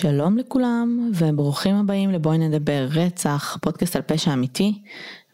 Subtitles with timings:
[0.00, 4.82] שלום לכולם וברוכים הבאים לבואי נדבר רצח, פודקאסט על פשע אמיתי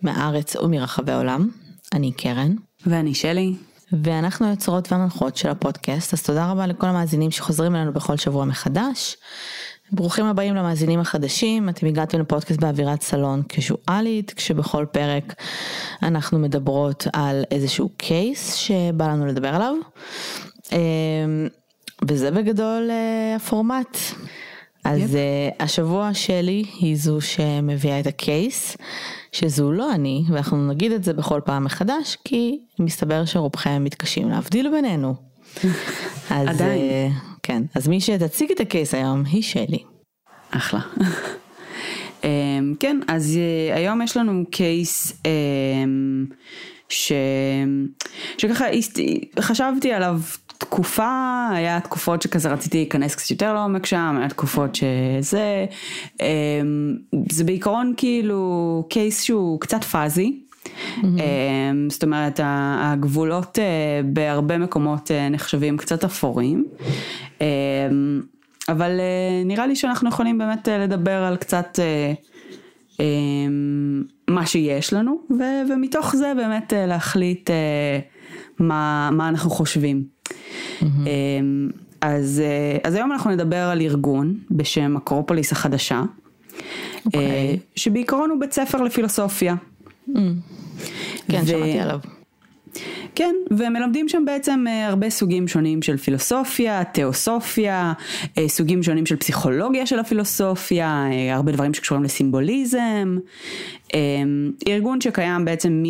[0.03, 1.49] מהארץ ומרחבי העולם.
[1.93, 2.55] אני קרן.
[2.87, 3.55] ואני שלי.
[4.03, 9.17] ואנחנו היוצרות והמנחות של הפודקאסט, אז תודה רבה לכל המאזינים שחוזרים אלינו בכל שבוע מחדש.
[9.93, 15.35] ברוכים הבאים למאזינים החדשים, אתם הגעתם לפודקאסט באווירת סלון קזואלית, כשבכל פרק
[16.03, 19.75] אנחנו מדברות על איזשהו קייס שבא לנו לדבר עליו.
[20.73, 20.79] אמ,
[22.09, 23.99] וזה בגדול אה, הפורמט.
[24.87, 28.77] אז uh, השבוע שלי היא זו שמביאה את הקייס,
[29.33, 34.71] שזו לא אני, ואנחנו נגיד את זה בכל פעם מחדש, כי מסתבר שרובכם מתקשים להבדיל
[34.71, 35.15] בינינו.
[36.31, 37.13] אז עדיין.
[37.13, 39.79] Uh, כן, אז מי שתציג את הקייס היום היא שלי.
[40.51, 40.81] אחלה.
[42.23, 42.25] um,
[42.81, 46.35] כן, אז uh, היום יש לנו קייס um,
[46.89, 47.13] ש...
[48.39, 48.65] שככה
[49.41, 50.21] חשבתי עליו
[50.59, 55.67] תקופה, היה תקופות שכזה רציתי להיכנס קצת יותר לעומק שם, היה תקופות שזה,
[56.21, 56.97] אמ,
[57.31, 60.47] זה בעיקרון כאילו קייס שהוא קצת פאזי.
[60.67, 61.07] Mm-hmm.
[61.89, 66.67] זאת אומרת הגבולות אה, בהרבה מקומות אה, נחשבים קצת אפורים.
[67.41, 67.47] אמ,
[68.69, 71.79] אבל אה, נראה לי שאנחנו יכולים באמת לדבר על קצת
[74.29, 75.21] מה שיש לנו
[75.69, 77.51] ומתוך זה באמת להחליט
[78.59, 80.16] מה, מה אנחנו חושבים.
[80.83, 81.69] אמ,
[82.01, 87.07] אז, אה, אז היום אנחנו נדבר על ארגון בשם אקרופוליס החדשה, okay.
[87.07, 87.21] אוקיי.
[87.21, 89.55] אה, שבעיקרון הוא בית ספר לפילוסופיה.
[90.09, 90.13] Mm.
[91.29, 91.47] כן, ו...
[91.47, 91.99] שמעתי עליו.
[93.15, 97.93] כן, ומלמדים שם בעצם אה, הרבה סוגים שונים של פילוסופיה, תיאוסופיה,
[98.47, 103.19] סוגים שונים של פסיכולוגיה של הפילוסופיה, הרבה דברים שקשורים לסימבוליזם.
[104.69, 105.83] ארגון שקיים בעצם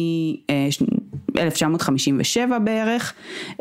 [1.39, 3.13] 1957 בערך,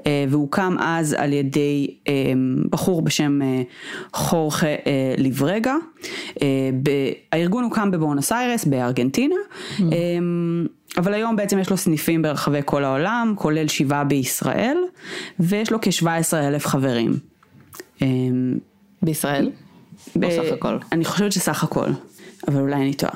[0.08, 2.14] אה, והוקם אז על ידי אה,
[2.70, 3.62] בחור בשם אה,
[4.14, 4.68] חורכה
[5.18, 5.76] ליברגה.
[7.32, 9.36] הארגון הוקם בבואנוס איירס בארגנטינה.
[9.78, 9.82] Mm.
[10.98, 14.78] אבל היום בעצם יש לו סניפים ברחבי כל העולם, כולל שבעה בישראל,
[15.40, 17.14] ויש לו כ-17 אלף חברים.
[19.02, 19.52] בישראל?
[20.16, 20.78] ב- או סך הכל?
[20.92, 21.90] אני חושבת שסך הכל,
[22.48, 23.14] אבל אולי אני טועה.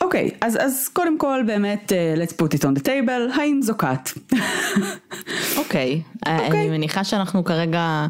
[0.00, 3.60] אוקיי, okay, אז, אז קודם כל באמת, uh, let's put it on the table, האם
[3.62, 4.10] זו כת?
[5.58, 8.06] אוקיי, אני מניחה שאנחנו כרגע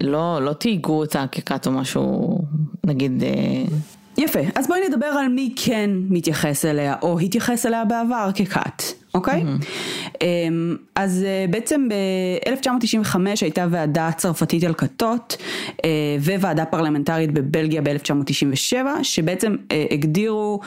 [0.00, 2.38] לא, לא תהיגו אותה ככת או משהו,
[2.86, 3.22] נגיד...
[3.22, 3.72] Uh...
[4.18, 9.01] יפה, אז בואי נדבר על מי כן מתייחס אליה, או התייחס אליה בעבר ככת.
[9.14, 9.42] אוקיי?
[9.42, 10.22] Mm-hmm.
[10.94, 15.36] אז אה, בעצם ב-1995 הייתה ועדה צרפתית על כתות
[15.84, 15.90] אה,
[16.40, 20.60] וועדה פרלמנטרית בבלגיה ב-1997 שבעצם אה, הגדירו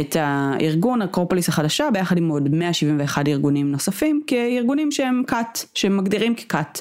[0.00, 6.34] את הארגון אקרופוליס החדשה ביחד עם עוד 171 ארגונים נוספים כארגונים שהם כת, שהם מגדירים
[6.34, 6.80] ככת.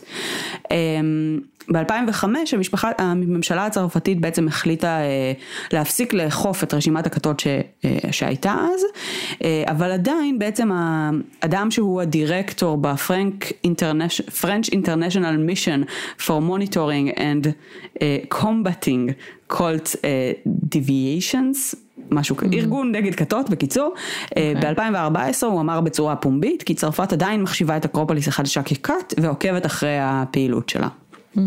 [0.72, 1.40] אמ,
[1.72, 5.34] ב-2005 המשפחה, הממשלה הצרפתית בעצם החליטה אה,
[5.74, 7.48] להפסיק לאכוף את רשימת הכתות ש,
[7.86, 8.82] אה, שהייתה אז,
[9.44, 10.70] אה, אבל עדיין בעצם
[11.42, 13.66] האדם שהוא הדירקטור ב-French
[14.74, 15.90] International Mission
[16.20, 18.02] for Monitoring and uh,
[18.34, 19.14] Combating
[19.54, 21.76] Cult uh, Deviations,
[22.12, 22.56] משהו כזה, mm-hmm.
[22.56, 24.28] ארגון נגד כתות בקיצור, okay.
[24.30, 24.76] אוקיי.
[24.76, 29.98] ב-2014 הוא אמר בצורה פומבית כי צרפת עדיין מחשיבה את אקרופוליס החדשה ככת ועוקבת אחרי
[30.00, 30.88] הפעילות שלה.
[31.36, 31.40] Mm-hmm.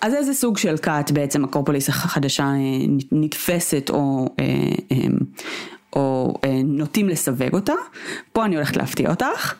[0.00, 2.56] אז איזה סוג של כת בעצם אקרופוליס החדשה אה,
[3.12, 4.28] נתפסת או,
[5.96, 6.34] אה, אה, או
[6.64, 7.72] נוטים לסווג אותה?
[8.32, 9.54] פה אני הולכת להפתיע אותך.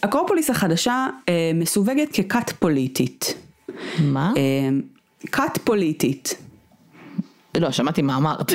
[0.00, 1.06] אקרופוליס החדשה
[1.54, 3.34] מסווגת ככת פוליטית.
[3.98, 4.32] מה?
[5.32, 6.34] כת פוליטית.
[7.56, 8.52] לא, שמעתי מה אמרת.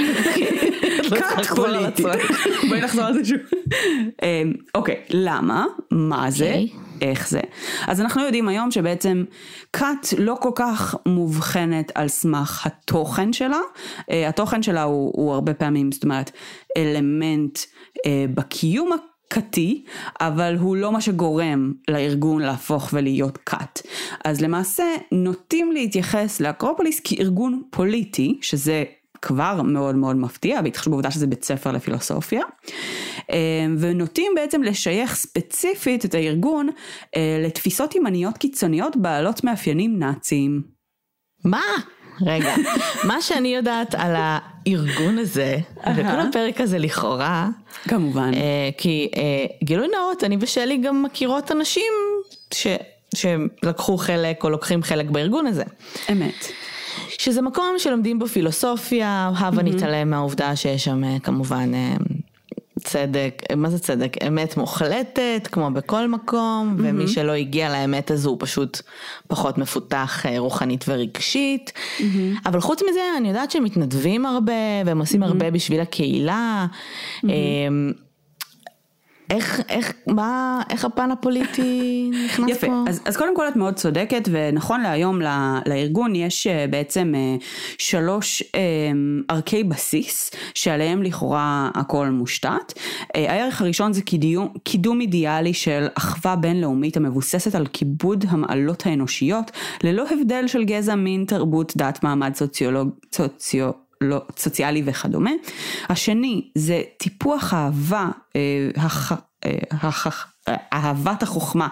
[1.09, 2.05] כת פוליטית.
[2.69, 3.39] בואי נחזור על זה שוב.
[4.75, 5.65] אוקיי, למה?
[5.91, 6.55] מה זה?
[7.01, 7.39] איך זה.
[7.87, 9.23] אז אנחנו יודעים היום שבעצם
[9.73, 13.59] כת לא כל כך מובחנת על סמך התוכן שלה,
[14.11, 16.31] אה, התוכן שלה הוא, הוא הרבה פעמים, זאת אומרת,
[16.77, 17.59] אלמנט
[18.05, 18.91] אה, בקיום
[19.29, 19.83] כתי,
[20.21, 23.81] אבל הוא לא מה שגורם לארגון להפוך ולהיות כת.
[24.25, 28.83] אז למעשה נוטים להתייחס לאקרופוליס כארגון פוליטי, שזה
[29.21, 32.41] כבר מאוד מאוד מפתיע, בהתחשב בעובדה שזה בית ספר לפילוסופיה,
[33.31, 33.37] אה,
[33.79, 36.69] ונוטים בעצם לשייך ספציפית את הארגון
[37.15, 40.61] אה, לתפיסות ימניות קיצוניות בעלות מאפיינים נאציים.
[41.45, 41.61] מה?
[42.21, 42.55] רגע,
[43.03, 45.57] מה שאני יודעת על הארגון הזה,
[45.95, 47.49] וכל הפרק הזה לכאורה,
[47.83, 49.09] כמובן, אה, כי
[49.63, 51.93] גילוי נאות, אני ושלי גם מכירות אנשים
[52.53, 52.67] ש,
[53.15, 55.63] שלקחו חלק או לוקחים חלק בארגון הזה.
[56.11, 56.47] אמת.
[57.09, 59.63] שזה מקום שלומדים בו פילוסופיה, הבה.
[59.63, 61.71] נתעלם מהעובדה שיש שם כמובן
[62.87, 64.17] צדק, מה זה צדק?
[64.27, 66.81] אמת מוחלטת, כמו בכל מקום, mm-hmm.
[66.83, 68.81] ומי שלא הגיע לאמת הזו הוא פשוט
[69.27, 71.71] פחות מפותח אה, רוחנית ורגשית.
[71.75, 72.03] Mm-hmm.
[72.45, 74.53] אבל חוץ מזה, אני יודעת שהם מתנדבים הרבה,
[74.85, 75.27] והם עושים mm-hmm.
[75.27, 76.65] הרבה בשביל הקהילה.
[77.23, 77.27] Mm-hmm.
[79.29, 82.67] איך, איך, מה, איך הפן הפוליטי נכנס יפה.
[82.67, 82.73] פה?
[82.73, 85.29] יפה, אז, אז קודם כל את מאוד צודקת, ונכון להיום לא,
[85.65, 87.35] לארגון יש אה, בעצם אה,
[87.77, 88.43] שלוש
[89.27, 92.73] ערכי בסיס, שעליהם לכאורה הכל מושתת.
[93.13, 99.51] הערך הראשון זה קידום, קידום אידיאלי של אחווה בינלאומית המבוססת על כיבוד המעלות האנושיות,
[99.83, 103.86] ללא הבדל של גזע, מין, תרבות, דת, מעמד סוציולוג, סוציו...
[104.01, 105.31] לא, סוציאלי וכדומה.
[105.89, 109.11] השני זה טיפוח אהבה, אה, הח,
[109.45, 110.33] אה, הח,
[110.73, 111.67] אהבת החוכמה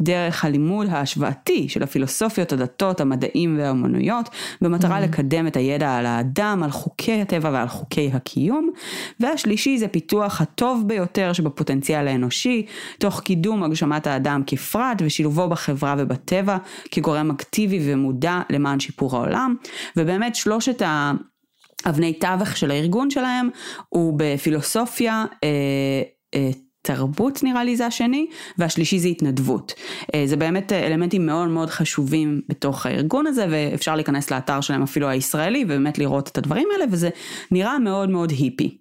[0.00, 4.28] דרך הלימוד ההשוואתי של הפילוסופיות, הדתות, המדעים והאומנויות,
[4.60, 5.02] במטרה mm-hmm.
[5.02, 8.70] לקדם את הידע על האדם, על חוקי הטבע ועל חוקי הקיום.
[9.20, 12.66] והשלישי זה פיתוח הטוב ביותר שבפוטנציאל האנושי,
[12.98, 16.56] תוך קידום הגשמת האדם כפרט ושילובו בחברה ובטבע
[16.90, 19.54] כגורם אקטיבי ומודע למען שיפור העולם.
[19.96, 21.12] ובאמת שלושת ה...
[21.86, 23.50] אבני תווך של הארגון שלהם
[23.88, 25.48] הוא בפילוסופיה, אה,
[26.34, 26.50] אה,
[26.82, 28.26] תרבות נראה לי זה השני,
[28.58, 29.74] והשלישי זה התנדבות.
[30.14, 35.08] אה, זה באמת אלמנטים מאוד מאוד חשובים בתוך הארגון הזה, ואפשר להיכנס לאתר שלהם אפילו
[35.08, 37.10] הישראלי, ובאמת לראות את הדברים האלה, וזה
[37.50, 38.78] נראה מאוד מאוד היפי,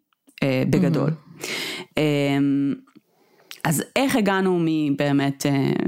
[0.69, 1.09] בגדול.
[1.09, 2.01] Mm-hmm.
[3.63, 5.45] אז איך הגענו מבאמת,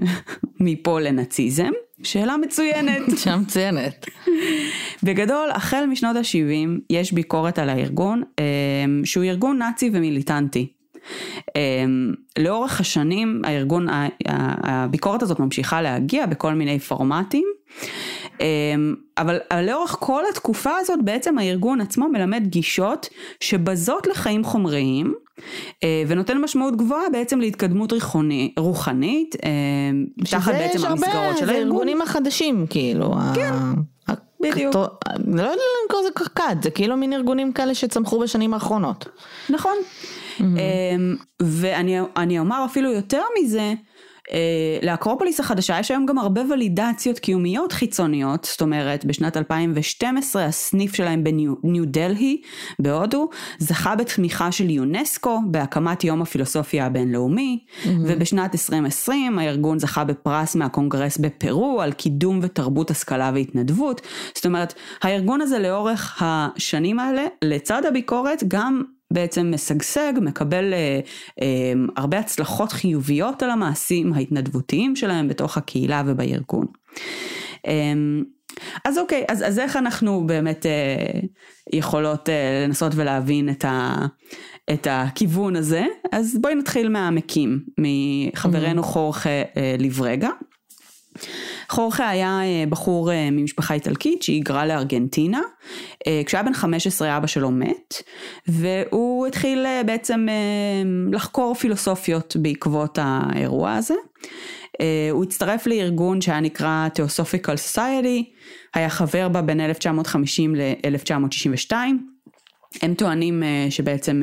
[0.65, 1.71] מפה לנאציזם?
[2.03, 3.01] שאלה מצוינת.
[3.23, 4.05] שאלה מצוינת.
[5.03, 8.45] בגדול, החל משנות ה-70 יש ביקורת על הארגון, אה,
[9.03, 10.67] שהוא ארגון נאצי ומיליטנטי.
[11.55, 11.85] אה,
[12.39, 13.87] לאורך השנים הארגון,
[14.63, 17.45] הביקורת הזאת ממשיכה להגיע בכל מיני פורמטים,
[19.17, 23.09] אבל לאורך כל התקופה הזאת בעצם הארגון עצמו מלמד גישות
[23.39, 25.28] שבזות לחיים חומריים, אה,
[26.07, 29.49] ונותן משמעות גבוהה בעצם להתקדמות ריחוני, רוחנית, אה,
[30.31, 31.45] תחת בעצם המסגרות של הארגון.
[31.45, 33.15] זה ארגונים החדשים, כאילו.
[33.35, 33.53] כן.
[34.41, 34.75] בדיוק.
[35.27, 39.07] לא יודעת לקרוא לזה קרקד, זה כאילו מין ארגונים כאלה שצמחו בשנים האחרונות.
[39.49, 39.75] נכון.
[41.39, 43.73] ואני אומר אפילו יותר מזה, אה,
[44.81, 51.23] לאקרופוליס החדשה יש היום גם הרבה ולידציות קיומיות חיצוניות, זאת אומרת בשנת 2012 הסניף שלהם
[51.23, 52.41] בניו דלהי
[52.79, 53.29] בהודו
[53.59, 57.59] זכה בתמיכה של יונסקו בהקמת יום הפילוסופיה הבינלאומי.
[57.59, 57.87] Mm-hmm.
[58.07, 64.01] ובשנת 2020 הארגון זכה בפרס מהקונגרס בפרו על קידום ותרבות השכלה והתנדבות,
[64.35, 70.99] זאת אומרת הארגון הזה לאורך השנים האלה לצד הביקורת גם בעצם משגשג, מקבל אה,
[71.41, 76.65] אה, הרבה הצלחות חיוביות על המעשים ההתנדבותיים שלהם בתוך הקהילה ובארגון.
[77.67, 77.93] אה,
[78.85, 81.19] אז אוקיי, אז, אז איך אנחנו באמת אה,
[81.73, 83.95] יכולות אה, לנסות ולהבין את, ה,
[84.73, 85.85] את הכיוון הזה?
[86.11, 88.85] אז בואי נתחיל מהמקים, מחברנו mm-hmm.
[88.85, 90.29] חורכה אה, לברגה.
[91.69, 95.41] חורכה היה אה, בחור אה, ממשפחה איטלקית שהיגרה לארגנטינה.
[96.07, 97.93] אה, כשהיה בן 15 אבא שלו מת,
[98.47, 100.27] והוא התחיל בעצם
[101.11, 103.93] לחקור פילוסופיות בעקבות האירוע הזה.
[105.11, 108.23] הוא הצטרף לארגון שהיה נקרא Theosophical Society,
[108.73, 111.73] היה חבר בה בין 1950 ל-1962.
[112.81, 114.21] הם טוענים שבעצם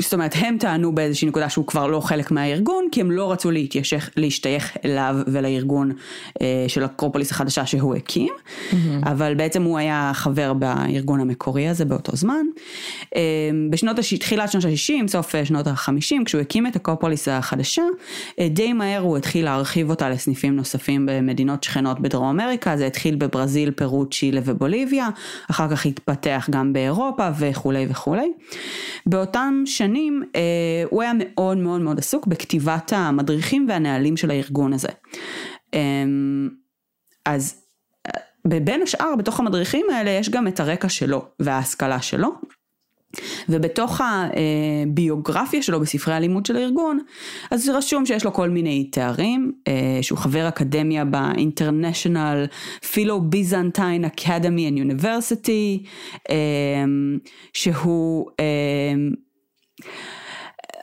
[0.00, 3.50] זאת אומרת הם טענו באיזושהי נקודה שהוא כבר לא חלק מהארגון כי הם לא רצו
[3.50, 5.92] להתיישך, להשתייך אליו ולארגון
[6.42, 8.76] אה, של אקרופוליס החדשה שהוא הקים mm-hmm.
[9.02, 12.46] אבל בעצם הוא היה חבר בארגון המקורי הזה באותו זמן.
[13.16, 13.20] אה,
[13.70, 14.14] בשנות הש...
[14.14, 17.82] תחילת שנות ה-60 סוף אה, שנות ה-50 כשהוא הקים את אקרופוליס החדשה
[18.40, 23.14] אה, די מהר הוא התחיל להרחיב אותה לסניפים נוספים במדינות שכנות בדרום אמריקה זה התחיל
[23.14, 25.08] בברזיל פרו צ'ילה ובוליביה
[25.50, 28.32] אחר כך התפתח גם באירופה וכולי וכולי.
[29.06, 30.40] באותם שנים אה,
[30.90, 34.88] הוא היה מאוד מאוד מאוד עסוק בכתיבת המדריכים והנהלים של הארגון הזה.
[35.74, 36.04] אה,
[37.24, 37.62] אז
[38.44, 42.32] בין השאר בתוך המדריכים האלה יש גם את הרקע שלו וההשכלה שלו.
[43.48, 46.98] ובתוך הביוגרפיה שלו בספרי הלימוד של הארגון,
[47.50, 52.48] אז רשום שיש לו כל מיני תארים, אה, שהוא חבר אקדמיה ב-International
[52.82, 55.86] Philo-Byzantine Academy and University,
[56.30, 56.84] אה,
[57.52, 58.94] שהוא אה,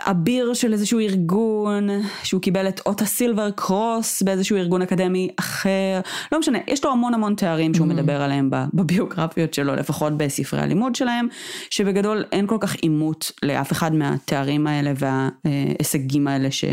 [0.06, 1.90] אביר של איזשהו ארגון,
[2.24, 6.00] שהוא קיבל את אות הסילבר קרוס באיזשהו ארגון אקדמי אחר,
[6.32, 7.94] לא משנה, יש לו המון המון תארים שהוא mm-hmm.
[7.94, 11.28] מדבר עליהם בביוגרפיות שלו, לפחות בספרי הלימוד שלהם,
[11.70, 16.66] שבגדול אין כל כך עימות לאף אחד מהתארים האלה וההישגים האלה ש...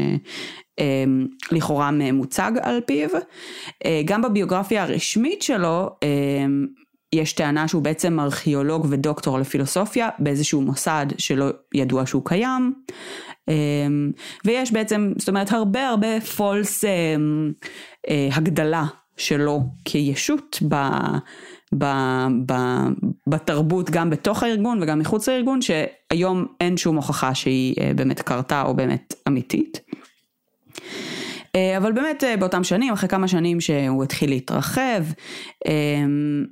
[0.79, 3.09] אמ, לכאורה מוצג על פיו.
[3.85, 6.67] אה, גם בביוגרפיה הרשמית שלו, אמ,
[7.13, 12.73] יש טענה שהוא בעצם ארכיאולוג ודוקטור לפילוסופיה באיזשהו מוסד שלא ידוע שהוא קיים.
[13.49, 14.13] אמ,
[14.45, 17.53] ויש בעצם, זאת אומרת, הרבה הרבה פולס אמ,
[18.09, 18.85] אה, הגדלה
[19.17, 20.75] שלו כישות ב,
[21.79, 21.85] ב,
[22.47, 22.55] ב,
[23.27, 28.63] בתרבות, גם בתוך הארגון וגם מחוץ לארגון, שהיום אין שום הוכחה שהיא אה, באמת קרתה
[28.63, 29.81] או באמת אמיתית.
[31.57, 35.05] אה, אבל באמת באותם שנים, אחרי כמה שנים שהוא התחיל להתרחב,
[35.67, 36.45] אמ,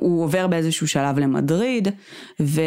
[0.00, 1.88] הוא עובר באיזשהו שלב למדריד,
[2.40, 2.60] ו...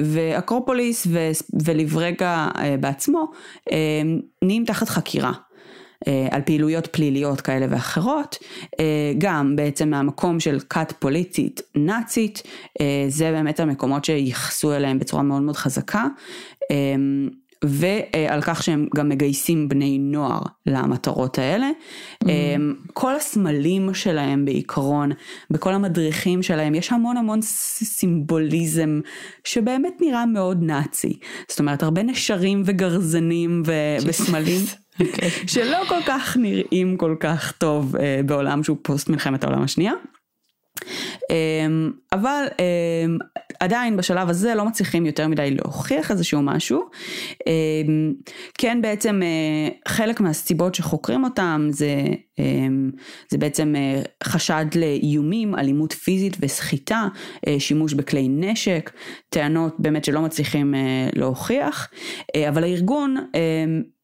[0.00, 1.30] ואקרופוליס ו...
[1.64, 3.30] ולברגה אה, בעצמו
[3.72, 4.02] אה,
[4.42, 5.32] נהיים תחת חקירה.
[6.06, 8.38] אה, על פעילויות פליליות כאלה ואחרות,
[9.18, 12.42] גם בעצם מהמקום של כת פוליטית נאצית,
[13.08, 16.06] זה באמת המקומות שייחסו אליהם בצורה מאוד מאוד חזקה.
[17.66, 21.70] ועל כך שהם גם מגייסים בני נוער למטרות האלה.
[22.24, 22.28] Mm.
[22.92, 25.10] כל הסמלים שלהם בעיקרון,
[25.50, 29.00] בכל המדריכים שלהם, יש המון המון סימבוליזם
[29.44, 31.18] שבאמת נראה מאוד נאצי.
[31.48, 33.72] זאת אומרת, הרבה נשרים וגרזנים ו-
[34.06, 34.60] וסמלים.
[34.64, 34.84] Okay.
[35.00, 35.30] אוקיי.
[35.46, 39.92] שלא כל כך נראים כל כך טוב uh, בעולם שהוא פוסט מלחמת העולם השנייה.
[41.30, 43.18] אמ, אבל אמ,
[43.60, 46.88] עדיין בשלב הזה לא מצליחים יותר מדי להוכיח איזשהו משהו.
[47.46, 48.12] אמ,
[48.58, 51.94] כן בעצם אה, חלק מהסיבות שחוקרים אותם זה,
[53.30, 57.08] זה בעצם אה, חשד לאיומים, אלימות פיזית וסחיטה,
[57.48, 58.92] אה, שימוש בכלי נשק,
[59.28, 60.74] טענות באמת שלא מצליחים
[61.14, 61.90] להוכיח,
[62.48, 63.16] אבל הארגון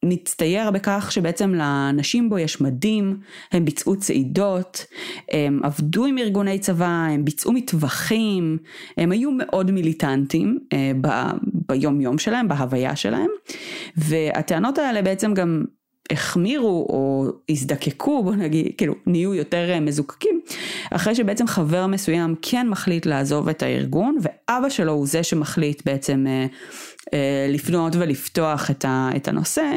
[0.05, 3.19] מצטייר בכך שבעצם לאנשים בו יש מדים,
[3.51, 4.85] הם ביצעו צעידות,
[5.31, 8.57] הם עבדו עם ארגוני צבא, הם ביצעו מטווחים,
[8.97, 11.07] הם היו מאוד מיליטנטים אה, ב,
[11.43, 13.29] ביום יום שלהם, בהוויה שלהם,
[13.97, 15.63] והטענות האלה בעצם גם
[16.11, 20.41] החמירו או הזדקקו, בוא נגיד, כאילו נהיו יותר אה, מזוקקים,
[20.91, 26.25] אחרי שבעצם חבר מסוים כן מחליט לעזוב את הארגון, ואבא שלו הוא זה שמחליט בעצם
[26.27, 26.45] אה,
[27.13, 29.71] אה, לפנות ולפתוח את, ה, את הנושא,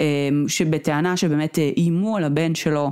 [0.00, 2.90] אה, שבטענה שבאמת איימו על הבן שלו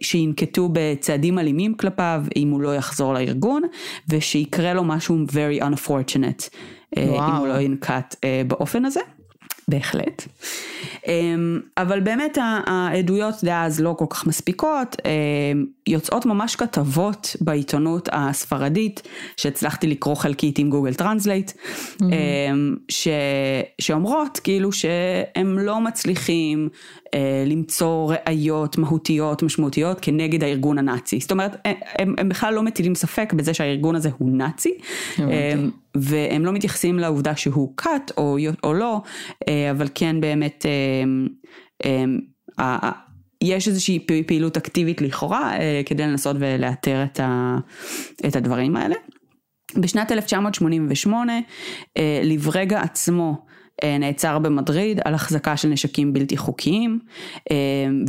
[0.00, 3.62] ושינקטו בצעדים אלימים כלפיו אם הוא לא יחזור לארגון,
[4.08, 6.48] ושיקרה לו משהו very unfortunate
[6.96, 7.30] וואו.
[7.30, 8.14] אם הוא לא ינקט
[8.46, 9.00] באופן הזה.
[9.68, 10.22] בהחלט.
[11.08, 19.02] אמ, אבל באמת העדויות דאז לא כל כך מספיקות, אמ, יוצאות ממש כתבות בעיתונות הספרדית
[19.36, 22.04] שהצלחתי לקרוא חלקית עם Google Translate, mm-hmm.
[22.88, 23.08] ש,
[23.80, 26.68] שאומרות כאילו שהם לא מצליחים
[27.46, 31.20] למצוא ראיות מהותיות משמעותיות כנגד הארגון הנאצי.
[31.20, 31.56] זאת אומרת,
[31.98, 34.74] הם, הם בכלל לא מטילים ספק בזה שהארגון הזה הוא נאצי,
[35.16, 35.20] okay.
[35.94, 39.00] והם לא מתייחסים לעובדה שהוא כת או, או לא,
[39.48, 40.66] אה, אבל כן באמת
[42.60, 42.90] אה,
[43.42, 45.52] יש איזושהי פעילות אקטיבית לכאורה
[45.86, 47.58] כדי לנסות ולאתר את, ה,
[48.26, 48.94] את הדברים האלה.
[49.76, 51.32] בשנת 1988
[52.22, 53.53] לברגה עצמו אה,
[53.84, 56.98] נעצר במדריד על החזקה של נשקים בלתי חוקיים
[57.50, 57.56] אה,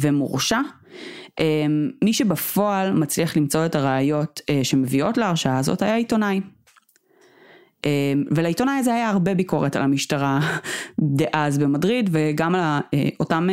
[0.02, 0.60] ומורשע.
[1.40, 1.66] אה,
[2.04, 6.42] מי שבפועל מצליח למצוא את הראיות שמביאות להרשעה הזאת היה עיתונאי.
[8.32, 10.40] ולעיתונאי הזה היה הרבה ביקורת על המשטרה
[11.18, 12.80] דאז במדריד וגם על
[13.20, 13.48] אותם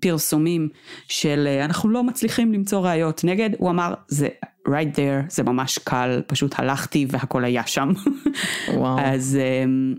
[0.00, 0.68] פרסומים
[1.08, 4.28] של אנחנו לא מצליחים למצוא ראיות נגד, הוא אמר זה
[4.68, 7.92] right there, זה ממש קל, פשוט הלכתי והכל היה שם.
[8.76, 9.00] וואו.
[9.00, 9.94] אז, אמ,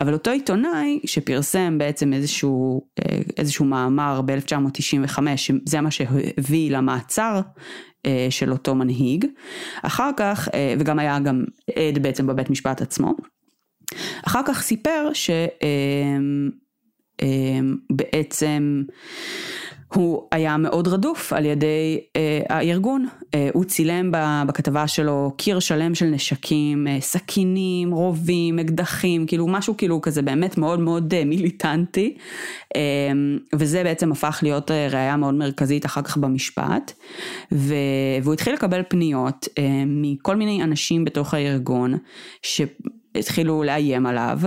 [0.00, 5.18] אבל אותו עיתונאי שפרסם בעצם איזשהו, אה, איזשהו מאמר ב-1995,
[5.64, 7.40] זה מה שהביא למעצר אה,
[8.30, 9.26] של אותו מנהיג,
[9.82, 11.44] אחר כך, אה, וגם היה גם
[11.76, 13.14] עד בעצם בבית משפט עצמו,
[14.26, 15.10] אחר כך סיפר
[17.22, 18.84] שבעצם אמ,
[19.94, 24.10] הוא היה מאוד רדוף על ידי אה, הארגון, אה, הוא צילם
[24.46, 30.58] בכתבה שלו קיר שלם של נשקים, אה, סכינים, רובים, אקדחים, כאילו משהו כאילו כזה באמת
[30.58, 32.16] מאוד מאוד אה, מיליטנטי,
[32.76, 32.80] אה,
[33.54, 36.92] וזה בעצם הפך להיות אה, ראייה מאוד מרכזית אחר כך במשפט,
[37.52, 37.74] ו,
[38.22, 41.94] והוא התחיל לקבל פניות אה, מכל מיני אנשים בתוך הארגון
[42.42, 44.38] שהתחילו לאיים עליו.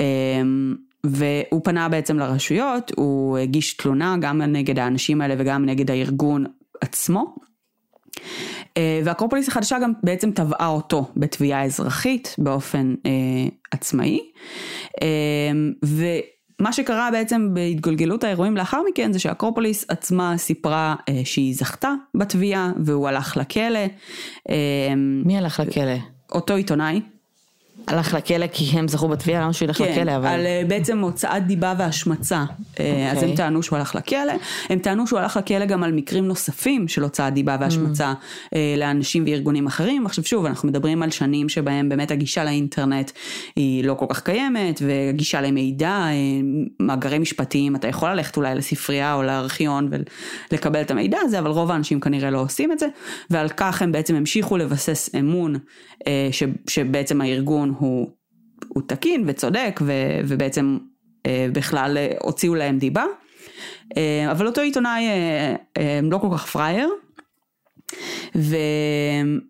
[0.00, 0.42] אה,
[1.10, 6.44] והוא פנה בעצם לרשויות, הוא הגיש תלונה גם נגד האנשים האלה וגם נגד הארגון
[6.80, 7.34] עצמו.
[8.76, 13.10] אה, ואקרופוליס החדשה גם בעצם תבעה אותו בתביעה אזרחית באופן אה,
[13.70, 14.20] עצמאי.
[15.02, 15.06] אה,
[15.82, 22.72] ומה שקרה בעצם בהתגלגלות האירועים לאחר מכן זה שאקרופוליס עצמה סיפרה אה, שהיא זכתה בתביעה
[22.84, 23.86] והוא הלך לכלא.
[24.50, 25.96] אה, מי הלך לכלא?
[26.32, 27.00] אותו עיתונאי.
[27.86, 30.26] הלך לכלא כי הם זכו בתביעה, למה שהוא ילך כן, לכלא, אבל...
[30.26, 32.44] על אה, בעצם הוצאת דיבה והשמצה.
[32.80, 33.36] אה, אז הם אוקיי.
[33.36, 34.32] טענו שהוא הלך לכלא,
[34.68, 38.12] הם טענו שהוא הלך לכלא גם על מקרים נוספים של הוצאת דיבה והשמצה
[38.54, 40.06] אה, לאנשים וארגונים אחרים.
[40.06, 43.10] עכשיו שוב, אנחנו מדברים על שנים שבהם באמת הגישה לאינטרנט
[43.56, 46.06] היא לא כל כך קיימת, והגישה למידע,
[46.80, 49.90] מאגרי משפטיים, אתה יכול ללכת אולי לספרייה או לארכיון
[50.50, 52.86] ולקבל את המידע הזה, אבל רוב האנשים כנראה לא עושים את זה,
[53.30, 55.56] ועל כך הם בעצם המשיכו לבסס אמון
[56.68, 58.10] שבעצם הארגון הוא,
[58.68, 59.92] הוא תקין וצודק ו,
[60.24, 60.78] ובעצם
[61.26, 63.04] אה, בכלל אה, הוציאו להם דיבה.
[63.96, 66.90] אה, אבל אותו עיתונאי אה, אה, לא כל כך פראייר,
[68.36, 68.56] ו,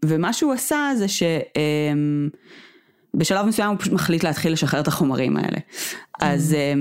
[0.05, 1.07] ומה שהוא עשה זה
[3.15, 5.59] שבשלב מסוים הוא פשוט מחליט להתחיל לשחרר את החומרים האלה.
[6.21, 6.73] אז, אה,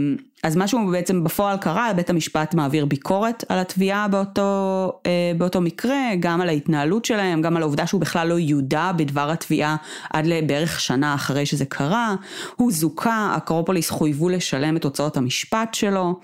[0.45, 5.61] אז מה שהוא בעצם בפועל קרה, בית המשפט מעביר ביקורת על התביעה באותו, אה, באותו
[5.61, 9.75] מקרה, גם על ההתנהלות שלהם, גם על העובדה שהוא בכלל לא יודע בדבר התביעה
[10.09, 12.15] עד לבערך שנה אחרי שזה קרה.
[12.55, 16.19] הוא זוכה, אקרופוליס חויבו לשלם את הוצאות המשפט שלו.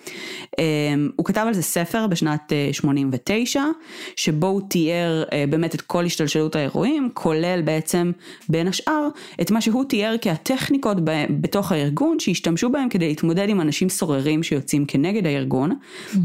[0.60, 0.64] אה,
[1.16, 3.64] הוא כתב על זה ספר בשנת אה, 89,
[4.16, 8.12] שבו הוא תיאר אה, באמת את כל השתלשלות האירועים, כולל בעצם
[8.50, 9.08] בין השאר
[9.42, 10.98] את מה שהוא תיאר כהטכניקות
[11.30, 15.72] בתוך הארגון שהשתמשו בהם כדי להתמודד עם אנשים סוררים שיוצאים כנגד הארגון.
[15.72, 16.18] Mm-hmm.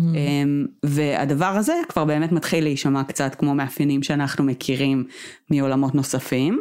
[0.83, 5.05] והדבר הזה כבר באמת מתחיל להישמע קצת כמו מאפיינים שאנחנו מכירים
[5.51, 6.61] מעולמות נוספים.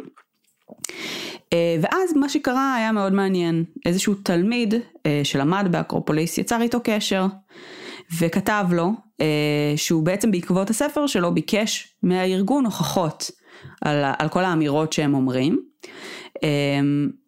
[1.52, 4.74] אה, ואז מה שקרה היה מאוד מעניין, איזשהו תלמיד
[5.06, 7.26] אה, שלמד באקרופוליס יצר איתו קשר
[8.18, 13.30] וכתב לו אה, שהוא בעצם בעקבות הספר שלו ביקש מהארגון הוכחות
[13.82, 15.60] על, על כל האמירות שהם אומרים.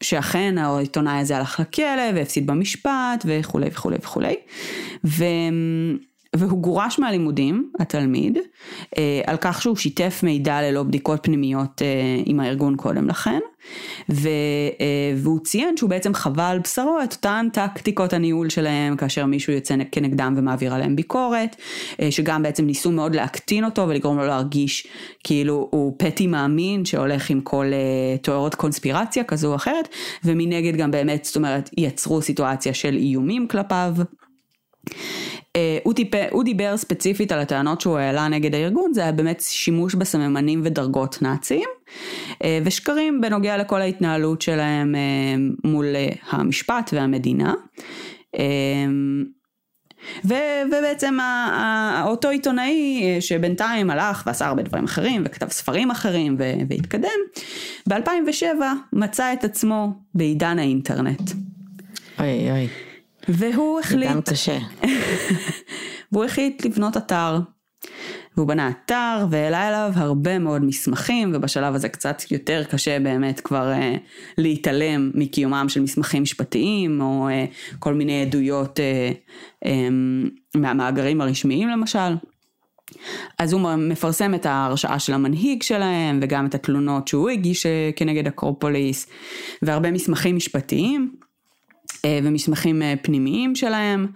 [0.01, 4.37] שאכן העיתונאי הזה הלך לכלא והפסיד במשפט וכולי וכולי וכולי.
[5.05, 5.25] ו...
[6.37, 8.39] והוא גורש מהלימודים, התלמיד,
[9.27, 11.83] על כך שהוא שיתף מידע ללא בדיקות פנימיות
[12.25, 13.39] עם הארגון קודם לכן,
[14.11, 14.29] ו,
[15.17, 19.75] והוא ציין שהוא בעצם חווה על בשרו את אותן טקטיקות הניהול שלהם כאשר מישהו יוצא
[19.93, 21.57] כנגדם ומעביר עליהם ביקורת,
[22.11, 24.87] שגם בעצם ניסו מאוד להקטין אותו ולגרום לו להרגיש
[25.25, 27.67] כאילו הוא פטי מאמין שהולך עם כל
[28.23, 29.89] תיאוריות קונספירציה כזו או אחרת,
[30.25, 33.93] ומנגד גם באמת, זאת אומרת, יצרו סיטואציה של איומים כלפיו.
[35.85, 39.95] הוא, טיפה, הוא דיבר ספציפית על הטענות שהוא העלה נגד הארגון, זה היה באמת שימוש
[39.95, 41.69] בסממנים ודרגות נאציים,
[42.65, 44.95] ושקרים בנוגע לכל ההתנהלות שלהם
[45.65, 45.87] מול
[46.31, 47.55] המשפט והמדינה.
[50.25, 50.35] ו,
[50.67, 51.19] ובעצם
[52.05, 57.19] אותו עיתונאי שבינתיים הלך ועשה הרבה דברים אחרים וכתב ספרים אחרים ו, והתקדם,
[57.89, 61.31] ב-2007 מצא את עצמו בעידן האינטרנט.
[62.19, 62.69] אוי אוי.
[63.29, 64.59] והוא החליט, עידן קשה.
[66.13, 67.39] והוא החליט לבנות אתר.
[68.37, 73.73] והוא בנה אתר והעלה אליו הרבה מאוד מסמכים ובשלב הזה קצת יותר קשה באמת כבר
[73.73, 73.99] uh,
[74.39, 79.69] להתעלם מקיומם של מסמכים משפטיים או uh, כל מיני עדויות uh, um,
[80.55, 82.17] מהמאגרים הרשמיים למשל.
[83.39, 89.07] אז הוא מפרסם את ההרשעה של המנהיג שלהם וגם את התלונות שהוא הגיש כנגד אקרופוליס
[89.63, 91.18] והרבה מסמכים משפטיים.
[92.07, 94.07] ומסמכים פנימיים שלהם.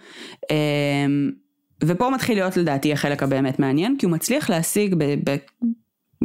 [1.85, 5.37] ופה מתחיל להיות לדעתי החלק הבאמת מעניין, כי הוא מצליח להשיג ב, ב,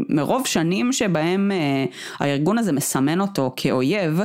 [0.09, 1.85] מרוב שנים שבהם אה,
[2.19, 4.19] הארגון הזה מסמן אותו כאויב,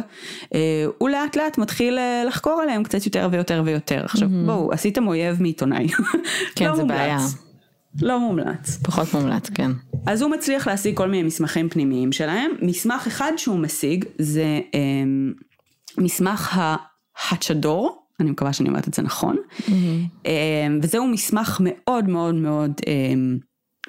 [0.55, 4.05] אה, הוא לאט לאט מתחיל אה, לחקור עליהם קצת יותר ויותר ויותר.
[4.05, 4.47] עכשיו mm-hmm.
[4.47, 5.89] בואו, עשיתם אויב מעיתונאי.
[6.57, 6.99] כן, לא זה מומלץ.
[6.99, 7.19] בעיה.
[8.03, 8.79] לא מומלץ.
[8.83, 9.71] פחות מומלץ, כן.
[10.07, 12.51] אז הוא מצליח להשיג כל מיני מסמכים פנימיים שלהם.
[12.63, 14.81] מסמך אחד שהוא משיג זה אה,
[15.99, 16.61] מסמך
[17.29, 17.99] ההצ'דור.
[18.21, 20.29] אני מקווה שאני אומרת את זה נכון, mm-hmm.
[20.83, 22.73] וזהו מסמך מאוד מאוד מאוד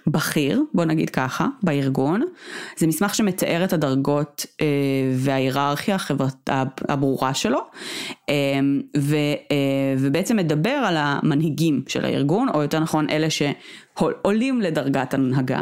[0.07, 2.21] בכיר, בוא נגיד ככה, בארגון.
[2.77, 4.45] זה מסמך שמתאר את הדרגות
[5.15, 5.97] וההיררכיה
[6.89, 7.59] הברורה שלו,
[9.97, 15.61] ובעצם מדבר על המנהיגים של הארגון, או יותר נכון אלה שעולים לדרגת הנהגה.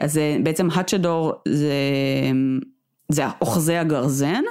[0.00, 1.72] אז בעצם הצ'דור זה...
[3.08, 4.42] זה אוחזי הגרזן,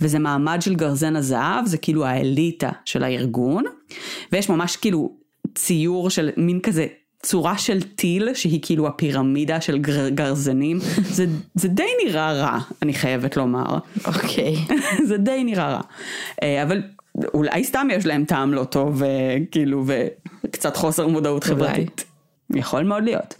[0.00, 3.64] וזה מעמד של גרזן הזהב, זה כאילו האליטה של הארגון,
[4.32, 5.12] ויש ממש כאילו
[5.54, 6.86] ציור של מין כזה
[7.22, 10.78] צורה של טיל, שהיא כאילו הפירמידה של גר, גרזנים,
[11.16, 13.78] זה, זה די נראה רע, אני חייבת לומר.
[14.06, 14.56] אוקיי.
[15.08, 15.80] זה די נראה רע.
[16.62, 16.82] אבל
[17.34, 19.84] אולי סתם יש להם טעם לא טוב, וכאילו,
[20.44, 22.04] וקצת חוסר מודעות חברתית.
[22.54, 23.34] יכול מאוד להיות.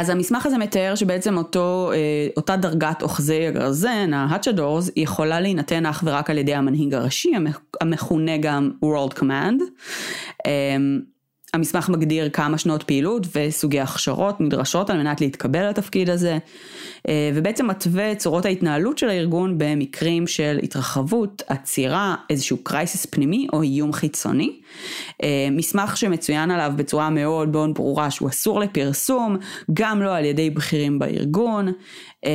[0.00, 1.90] אז המסמך הזה מתאר שבעצם אותו,
[2.36, 7.32] אותה דרגת אוחזי הגרזן, ה-Hatchadors, יכולה להינתן אך ורק על ידי המנהיג הראשי,
[7.80, 9.62] המכונה גם World Command.
[11.54, 16.38] המסמך מגדיר כמה שנות פעילות וסוגי הכשרות נדרשות על מנת להתקבל לתפקיד הזה,
[17.08, 23.62] אה, ובעצם מתווה צורות ההתנהלות של הארגון במקרים של התרחבות, עצירה, איזשהו קרייסיס פנימי או
[23.62, 24.60] איום חיצוני.
[25.22, 29.36] אה, מסמך שמצוין עליו בצורה מאוד מאוד ברורה שהוא אסור לפרסום,
[29.72, 31.68] גם לא על ידי בכירים בארגון.
[32.24, 32.30] אה,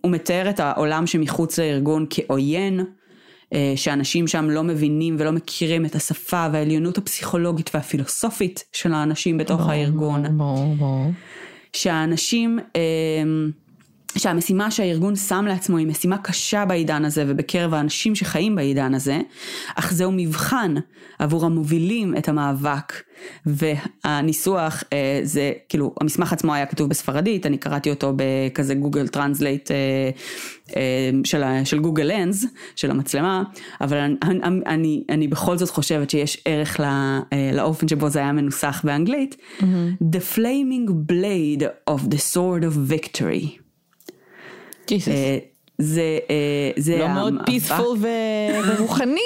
[0.00, 2.80] הוא מתאר את העולם שמחוץ לארגון כעוין.
[3.54, 9.60] אה, שאנשים שם לא מבינים ולא מכירים את השפה והעליונות הפסיכולוגית והפילוסופית של האנשים בתוך
[9.60, 10.38] ברור, הארגון.
[10.38, 11.10] ברור, ברור.
[11.72, 12.80] שהאנשים, אה,
[14.16, 19.20] שהמשימה שהארגון שם לעצמו היא משימה קשה בעידן הזה ובקרב האנשים שחיים בעידן הזה,
[19.74, 20.74] אך זהו מבחן
[21.18, 22.92] עבור המובילים את המאבק.
[23.46, 29.70] והניסוח אה, זה, כאילו, המסמך עצמו היה כתוב בספרדית, אני קראתי אותו בכזה Google Translate
[29.70, 30.10] אה,
[30.76, 31.10] אה,
[31.64, 32.46] של, Google Lens,
[32.76, 33.42] של המצלמה,
[33.80, 38.32] אבל אני, אני, אני, בכל זאת חושבת שיש ערך לא, אה, לאופן שבו זה היה
[38.32, 39.36] מנוסח באנגלית.
[40.14, 43.63] The flaming blade of the sword of victory.
[44.92, 45.38] אה,
[45.78, 47.98] זה, אה, זה לא מאוד פיספול
[48.66, 49.20] ורוחני,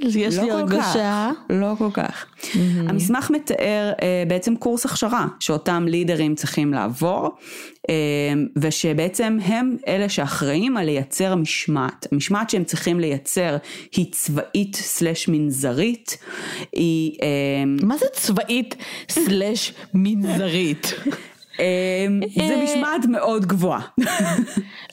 [0.00, 1.30] יש לא לי הרגשה.
[1.32, 2.26] כך, לא כל כך.
[2.88, 7.30] המסמך מתאר אה, בעצם קורס הכשרה שאותם לידרים צריכים לעבור,
[8.56, 12.06] ושבעצם הם אלה שאחראים על לייצר משמעת.
[12.12, 13.56] המשמעת שהם צריכים לייצר
[13.92, 16.18] היא צבאית סלש מנזרית,
[16.72, 17.12] היא...
[17.82, 18.76] מה זה צבאית
[19.08, 20.94] סלש מנזרית?
[21.60, 23.80] אה, זה משמעת מאוד גבוהה.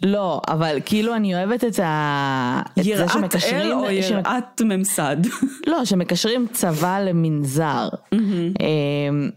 [0.03, 2.61] לא, אבל כאילו אני אוהבת את ה...
[2.79, 5.17] את זה יראת אל או יראת ממסד?
[5.67, 7.89] לא, שמקשרים צבא למנזר.
[8.13, 9.29] אמ,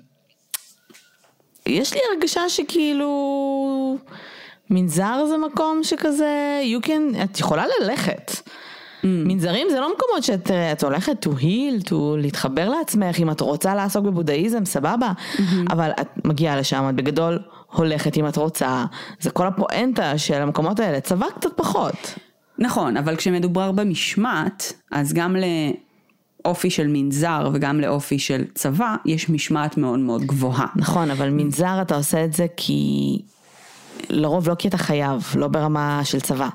[1.67, 3.11] יש לי הרגשה שכאילו
[4.71, 8.33] מנזר זה מקום שכזה, you can, את יכולה ללכת.
[9.05, 13.41] מנזרים זה לא מקומות שאת אה, את הולכת to heal, to להתחבר לעצמך, אם את
[13.41, 15.13] רוצה לעסוק בבודהיזם, סבבה,
[15.71, 17.39] אבל את מגיעה לשם, את בגדול
[17.73, 18.85] הולכת אם את רוצה,
[19.21, 22.15] זה כל הפואנטה של המקומות האלה, צבא קצת פחות.
[22.59, 25.37] נכון, אבל כשמדובר במשמעת, אז גם
[26.45, 30.67] לאופי של מנזר וגם לאופי של צבא, יש משמעת מאוד מאוד גבוהה.
[30.77, 33.19] נכון, אבל מנזר אתה עושה את זה כי...
[34.11, 36.49] לרוב לא כי אתה חייב, לא ברמה של צבא.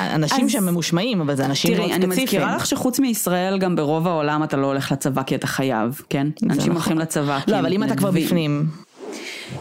[0.00, 2.24] אנשים אז- שהם ממושמעים, אבל זה אנשים מאוד תראי, אני ספציפיים.
[2.24, 6.26] מזכירה לך שחוץ מישראל, גם ברוב העולם אתה לא הולך לצבא כי אתה חייב, כן?
[6.42, 6.70] אנשים נכון.
[6.72, 8.10] הולכים לצבא לא, אבל אם אתה כבר.
[8.10, 8.66] בפנים.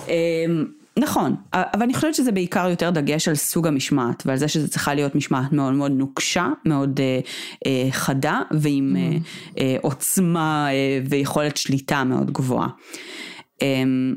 [0.08, 0.66] אמ,
[1.00, 4.94] נכון, אבל אני חושבת שזה בעיקר יותר דגש על סוג המשמעת ועל זה שזה צריכה
[4.94, 7.20] להיות משמעת מאוד מאוד נוקשה, מאוד אה,
[7.66, 9.18] אה, חדה ועם אה,
[9.60, 12.68] אה, עוצמה אה, ויכולת שליטה מאוד גבוהה.
[13.62, 14.16] אמ,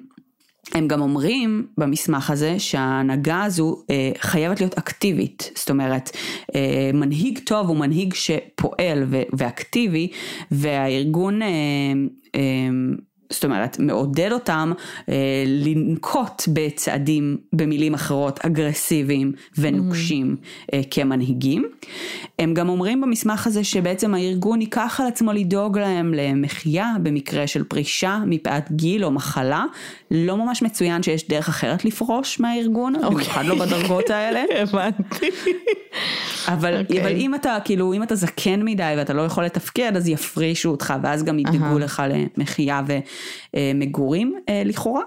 [0.75, 6.11] הם גם אומרים במסמך הזה שההנהגה הזו אה, חייבת להיות אקטיבית, זאת אומרת
[6.55, 10.11] אה, מנהיג טוב הוא מנהיג שפועל ו- ואקטיבי
[10.51, 11.49] והארגון אה,
[12.35, 12.41] אה,
[13.35, 14.73] זאת אומרת מעודד אותם
[15.09, 15.15] אה,
[15.47, 20.37] לנקוט בצעדים במילים אחרות אגרסיביים ונוקשים
[20.75, 21.69] אה, כמנהיגים.
[22.39, 27.65] הם גם אומרים במסמך הזה שבעצם הארגון ייקח על עצמו לדאוג להם למחיה במקרה של
[27.65, 29.65] פרישה מפאת גיל או מחלה.
[30.11, 34.43] לא ממש מצוין שיש דרך אחרת לפרוש מהארגון, במיוחד לא בדרגות האלה.
[34.63, 35.31] הבנתי.
[36.49, 37.03] אבל, אוקיי.
[37.03, 40.95] אבל אם אתה כאילו אם אתה זקן מדי ואתה לא יכול לתפקד אז יפרישו אותך
[41.03, 41.79] ואז גם ידאגו אהה.
[41.79, 43.03] לך למחיה ומגורים
[43.57, 45.03] אה, לכאורה.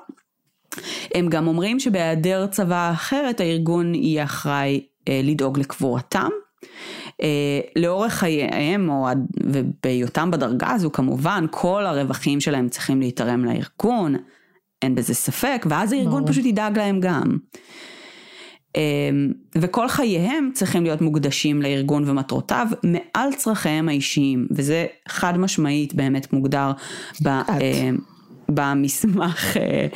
[1.16, 6.30] הם גם אומרים שבהיעדר צבא אחרת הארגון יהיה אחראי אה, לדאוג לקבורתם.
[7.22, 9.08] אה, לאורך חייהם או
[9.44, 14.16] ובהיותם בדרגה הזו כמובן כל הרווחים שלהם צריכים להתערם לארגון,
[14.82, 16.28] אין בזה ספק, ואז הארגון ברור.
[16.28, 17.38] פשוט ידאג להם גם.
[18.78, 26.34] אמ, וכל חייהם צריכים להיות מוקדשים לארגון ומטרותיו מעל צרכיהם האישיים, וזה חד משמעית באמת
[26.34, 26.72] מוגדר
[27.24, 27.98] ב, אמ,
[28.50, 29.88] במסמך אה,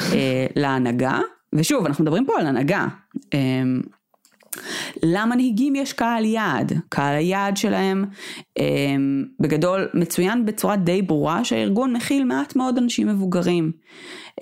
[0.00, 1.20] אה, להנהגה,
[1.52, 2.86] ושוב אנחנו מדברים פה על הנהגה.
[3.34, 3.80] אמ,
[5.02, 8.04] למנהיגים יש קהל יעד, קהל היעד שלהם
[9.40, 13.72] בגדול מצוין בצורה די ברורה שהארגון מכיל מעט מאוד אנשים מבוגרים.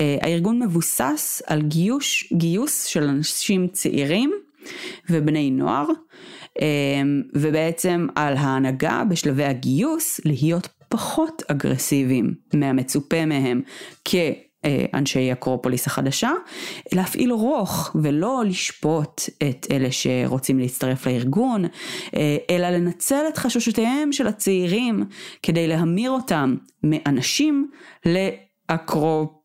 [0.00, 4.32] אה, הארגון מבוסס על גיוס, גיוס של אנשים צעירים
[5.11, 5.87] ובני נוער
[6.61, 13.62] אמ, ובעצם על ההנהגה בשלבי הגיוס להיות פחות אגרסיביים מהמצופה מהם
[14.04, 14.14] כ...
[14.64, 16.30] אה, אנשי אקרופוליס החדשה,
[16.92, 21.64] להפעיל רוך ולא לשפוט את אלה שרוצים להצטרף לארגון,
[22.16, 25.04] אה, אלא לנצל את חששותיהם של הצעירים
[25.42, 27.70] כדי להמיר אותם מאנשים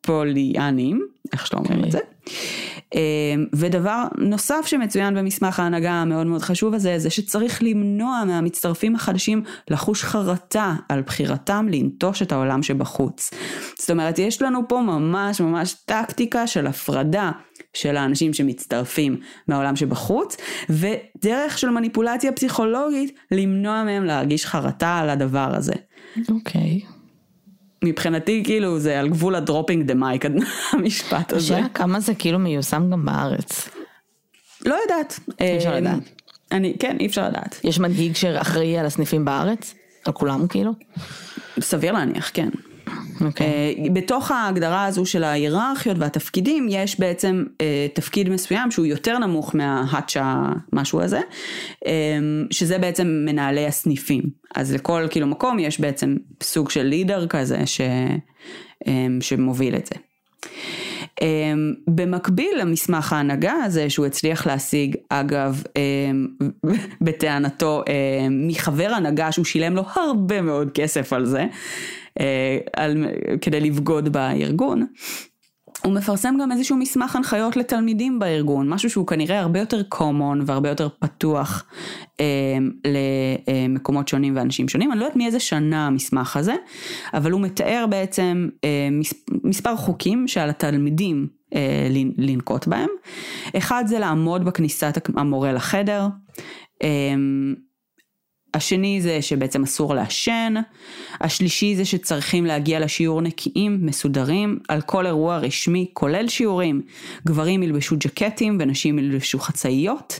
[0.07, 1.99] לאקרופוליאנים, איך שלא אומרים את זה.
[3.53, 10.03] ודבר נוסף שמצוין במסמך ההנהגה המאוד מאוד חשוב הזה, זה שצריך למנוע מהמצטרפים החדשים לחוש
[10.03, 13.31] חרטה על בחירתם לנטוש את העולם שבחוץ.
[13.79, 17.31] זאת אומרת, יש לנו פה ממש ממש טקטיקה של הפרדה
[17.73, 20.37] של האנשים שמצטרפים מהעולם שבחוץ,
[20.69, 25.73] ודרך של מניפולציה פסיכולוגית למנוע מהם להרגיש חרטה על הדבר הזה.
[26.29, 26.79] אוקיי.
[26.83, 27.00] Okay.
[27.83, 30.25] מבחינתי כאילו זה על גבול ה dropping the mic
[30.73, 31.55] המשפט הזה.
[31.55, 33.69] השאלה כמה זה כאילו מיושם גם בארץ.
[34.65, 35.19] לא יודעת.
[35.39, 35.99] אי אפשר אה, לדעת.
[36.51, 37.59] אני, כן, אי אפשר לדעת.
[37.63, 39.73] יש מנהיג שאחראי על הסניפים בארץ?
[40.05, 40.71] על כולם כאילו?
[41.59, 42.49] סביר להניח, כן.
[43.21, 43.47] אוקיי.
[43.47, 49.55] אה, בתוך ההגדרה הזו של ההיררכיות והתפקידים יש בעצם אה, תפקיד מסוים שהוא יותר נמוך
[49.55, 51.21] מההאצ'ה משהו הזה,
[51.85, 51.91] אה,
[52.51, 54.23] שזה בעצם מנהלי הסניפים.
[54.55, 57.81] אז לכל כאילו מקום יש בעצם סוג של לידר כזה ש,
[59.21, 59.95] שמוביל את זה.
[61.21, 61.23] Um,
[61.87, 66.43] במקביל למסמך ההנהגה הזה שהוא הצליח להשיג אגב um,
[67.01, 67.91] בטענתו um,
[68.29, 71.45] מחבר הנהגה שהוא שילם לו הרבה מאוד כסף על זה
[72.75, 73.05] על,
[73.41, 74.85] כדי לבגוד בארגון.
[75.85, 80.69] הוא מפרסם גם איזשהו מסמך הנחיות לתלמידים בארגון, משהו שהוא כנראה הרבה יותר common והרבה
[80.69, 81.65] יותר פתוח
[82.19, 82.25] אה,
[83.47, 84.91] למקומות שונים ואנשים שונים.
[84.91, 86.55] אני לא יודעת מאיזה שנה המסמך הזה,
[87.13, 92.89] אבל הוא מתאר בעצם אה, מס, מספר חוקים שעל התלמידים אה, לנקוט בהם.
[93.57, 96.07] אחד זה לעמוד בכניסת המורה לחדר.
[96.83, 97.13] אה,
[98.53, 100.53] השני זה שבעצם אסור לעשן,
[101.21, 106.81] השלישי זה שצריכים להגיע לשיעור נקיים, מסודרים, על כל אירוע רשמי, כולל שיעורים,
[107.27, 110.19] גברים ילבשו ג'קטים ונשים ילבשו חצאיות,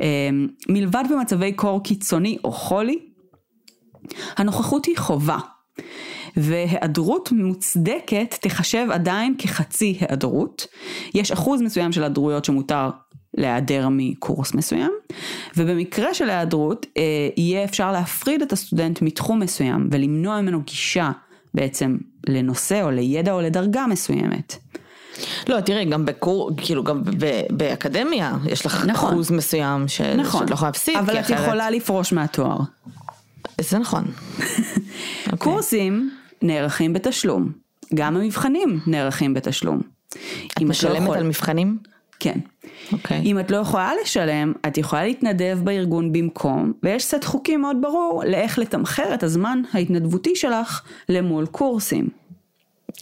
[0.00, 2.98] אמ, מלבד במצבי קור קיצוני או חולי,
[4.36, 5.38] הנוכחות היא חובה,
[6.36, 10.66] והיעדרות מוצדקת תחשב עדיין כחצי היעדרות,
[11.14, 12.90] יש אחוז מסוים של היעדרויות שמותר
[13.34, 14.90] להיעדר מקורס מסוים,
[15.56, 17.02] ובמקרה של היעדרות אה,
[17.36, 21.10] יהיה אפשר להפריד את הסטודנט מתחום מסוים ולמנוע ממנו גישה
[21.54, 21.96] בעצם
[22.28, 24.56] לנושא או לידע או לדרגה מסוימת.
[25.48, 29.10] לא, תראי, גם בקור, כאילו גם ב- באקדמיה יש לך נכון.
[29.10, 30.00] אחוז מסוים ש...
[30.00, 31.40] נכון, שאת לא יכולה להפסיד, אבל את אחרת...
[31.40, 32.58] יכולה לפרוש מהתואר.
[33.60, 34.04] זה נכון.
[35.26, 35.38] אוקיי.
[35.38, 36.10] קורסים
[36.42, 37.52] נערכים בתשלום,
[37.94, 39.80] גם המבחנים נערכים בתשלום.
[40.08, 40.16] את
[40.60, 41.78] לא משלמת יכול- על מבחנים?
[42.20, 42.38] כן.
[42.92, 43.20] אוקיי.
[43.24, 48.22] אם את לא יכולה לשלם, את יכולה להתנדב בארגון במקום, ויש סט חוקים מאוד ברור
[48.26, 52.08] לאיך לתמחר את הזמן ההתנדבותי שלך למול קורסים.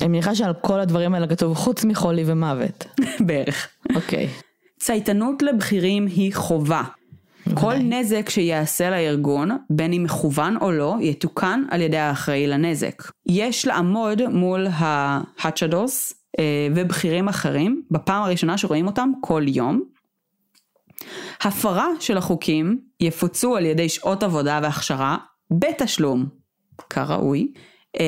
[0.00, 2.84] אני מניחה שעל כל הדברים האלה כתוב חוץ מחולי ומוות.
[3.26, 3.68] בערך.
[3.94, 4.28] אוקיי.
[4.78, 6.82] צייתנות לבכירים היא חובה.
[7.54, 13.02] כל נזק שיעשה לארגון, בין אם מכוון או לא, יתוקן על ידי האחראי לנזק.
[13.26, 16.17] יש לעמוד מול ההאצ'דוס אה,
[16.74, 19.82] ובכירים אחרים, בפעם הראשונה שרואים אותם כל יום.
[21.42, 25.16] הפרה של החוקים יפוצו על ידי שעות עבודה והכשרה
[25.50, 26.26] בתשלום,
[26.90, 27.52] כראוי.
[28.00, 28.04] אה,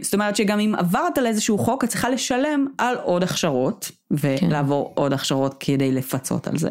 [0.00, 4.92] זאת אומרת שגם אם עברת על איזשהו חוק, את צריכה לשלם על עוד הכשרות, ולעבור
[4.94, 6.70] עוד הכשרות כדי לפצות על זה.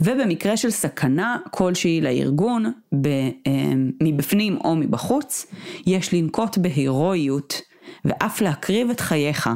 [0.00, 3.72] ובמקרה של סכנה כלשהי לארגון, ב, אה,
[4.02, 5.46] מבפנים או מבחוץ,
[5.86, 7.60] יש לנקוט בהירואיות
[8.04, 9.50] ואף להקריב את חייך,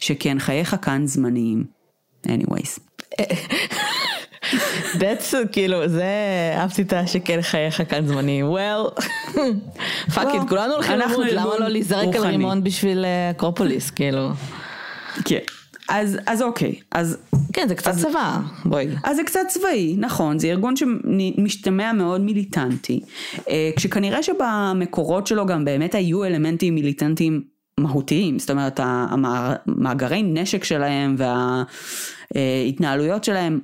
[0.00, 1.80] שכן חייך כאן זמניים.
[2.26, 2.78] anyways.
[5.00, 6.04] That's כאילו זה
[6.56, 9.02] אהבתי את השכן חייך כאן זמני well
[10.14, 12.22] פאק לא, איט כולנו הולכים למות למה לא להיזרק על.
[12.22, 14.30] רימון בשביל אה, אקרופוליס כאילו
[15.24, 15.38] כן.
[15.88, 17.18] אז, אז אוקיי, אז,
[17.52, 23.00] כן זה קצת צבא בואי אז זה קצת צבאי, נכון, זה ארגון שמשתמע מאוד מיליטנטי,
[23.48, 27.42] אה, כשכנראה שבמקורות שלו גם באמת היו אלמנטים מיליטנטיים
[27.80, 31.16] מהותיים, זאת אומרת המאגרי נשק שלהם
[32.34, 33.60] וההתנהלויות שלהם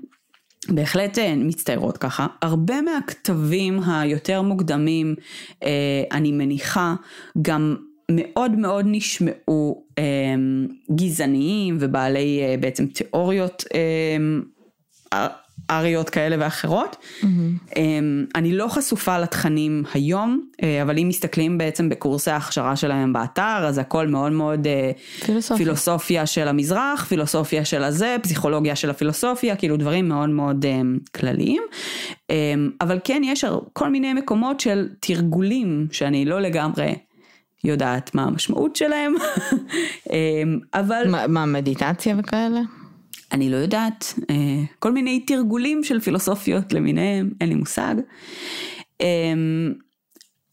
[0.68, 2.26] בהחלט אה, מצטיירות ככה.
[2.42, 5.14] הרבה מהכתבים היותר מוקדמים,
[5.62, 6.94] אה, אני מניחה,
[7.42, 7.76] גם
[8.10, 10.04] מאוד מאוד נשמעו אה,
[10.94, 15.28] גזעניים ובעלי אה, בעצם תיאוריות אה,
[15.70, 16.96] אריות כאלה ואחרות.
[17.20, 17.76] Mm-hmm.
[18.34, 23.78] אני לא חשופה לתכנים היום, אה, אבל אם מסתכלים בעצם בקורסי ההכשרה שלהם באתר, אז
[23.78, 24.90] הכל מאוד מאוד אה,
[25.26, 25.56] פילוסופיה.
[25.56, 30.80] פילוסופיה של המזרח, פילוסופיה של הזה, פסיכולוגיה של הפילוסופיה, כאילו דברים מאוד מאוד אה,
[31.14, 31.62] כלליים.
[32.30, 36.94] אה, אבל כן יש כל מיני מקומות של תרגולים שאני לא לגמרי
[37.64, 39.14] יודעת מה המשמעות שלהם,
[40.12, 40.42] אה,
[40.74, 41.02] אבל...
[41.10, 42.60] מה- מה מדיטציה וכאלה?
[43.32, 44.34] אני לא יודעת, אה,
[44.78, 47.94] כל מיני תרגולים של פילוסופיות למיניהם, אין לי מושג.
[49.00, 49.06] אה,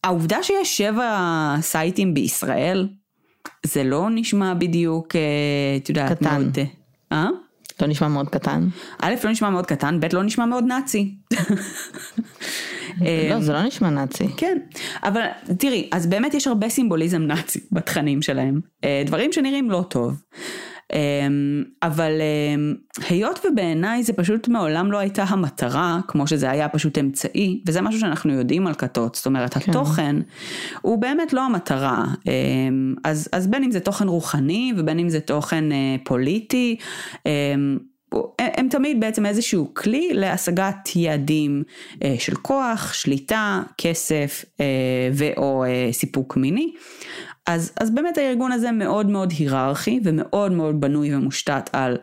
[0.04, 2.88] העובדה שיש שבע סייטים בישראל,
[3.66, 5.20] זה לא נשמע בדיוק, אה,
[5.76, 6.42] את יודעת, קטן.
[6.42, 6.58] מאוד...
[7.12, 7.28] אה?
[7.80, 8.68] לא נשמע מאוד קטן.
[9.00, 11.14] א', לא נשמע מאוד קטן, ב', לא נשמע מאוד נאצי.
[13.30, 14.28] לא, זה לא נשמע נאצי.
[14.36, 14.58] כן,
[15.02, 15.20] אבל
[15.58, 20.22] תראי, אז באמת יש הרבה סימבוליזם נאצי בתכנים שלהם, אה, דברים שנראים לא טוב.
[20.92, 22.74] אמ, אבל אמ,
[23.08, 28.00] היות ובעיניי זה פשוט מעולם לא הייתה המטרה, כמו שזה היה פשוט אמצעי, וזה משהו
[28.00, 29.70] שאנחנו יודעים על כתות, זאת אומרת כן.
[29.70, 30.16] התוכן
[30.82, 35.20] הוא באמת לא המטרה, אמ, אז, אז בין אם זה תוכן רוחני ובין אם זה
[35.20, 36.76] תוכן אה, פוליטי,
[38.38, 41.62] הם תמיד בעצם איזשהו כלי להשגת יעדים
[42.02, 44.66] אה, של כוח, שליטה, כסף אה,
[45.12, 46.72] ו/או סיפוק מיני.
[47.46, 51.98] אז, אז באמת הארגון הזה מאוד מאוד היררכי ומאוד מאוד בנוי ומושתת על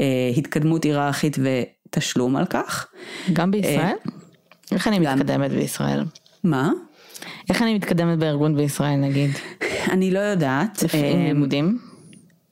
[0.00, 2.86] אה, התקדמות היררכית ותשלום על כך.
[3.32, 3.78] גם בישראל?
[3.78, 4.12] אה,
[4.72, 5.18] איך אני גם...
[5.18, 6.04] מתקדמת בישראל?
[6.44, 6.70] מה?
[7.50, 9.30] איך אני מתקדמת בארגון בישראל נגיד?
[9.90, 10.82] אני לא יודעת.
[10.82, 11.78] לפי אה, לימודים?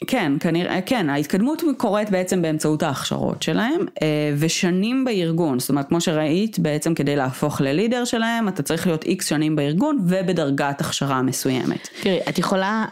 [0.07, 6.01] כן, כנראה, כן, ההתקדמות קורית בעצם באמצעות ההכשרות שלהם, אה, ושנים בארגון, זאת אומרת, כמו
[6.01, 11.89] שראית, בעצם כדי להפוך ללידר שלהם, אתה צריך להיות איקס שנים בארגון ובדרגת הכשרה מסוימת.
[12.03, 12.85] תראי, את יכולה,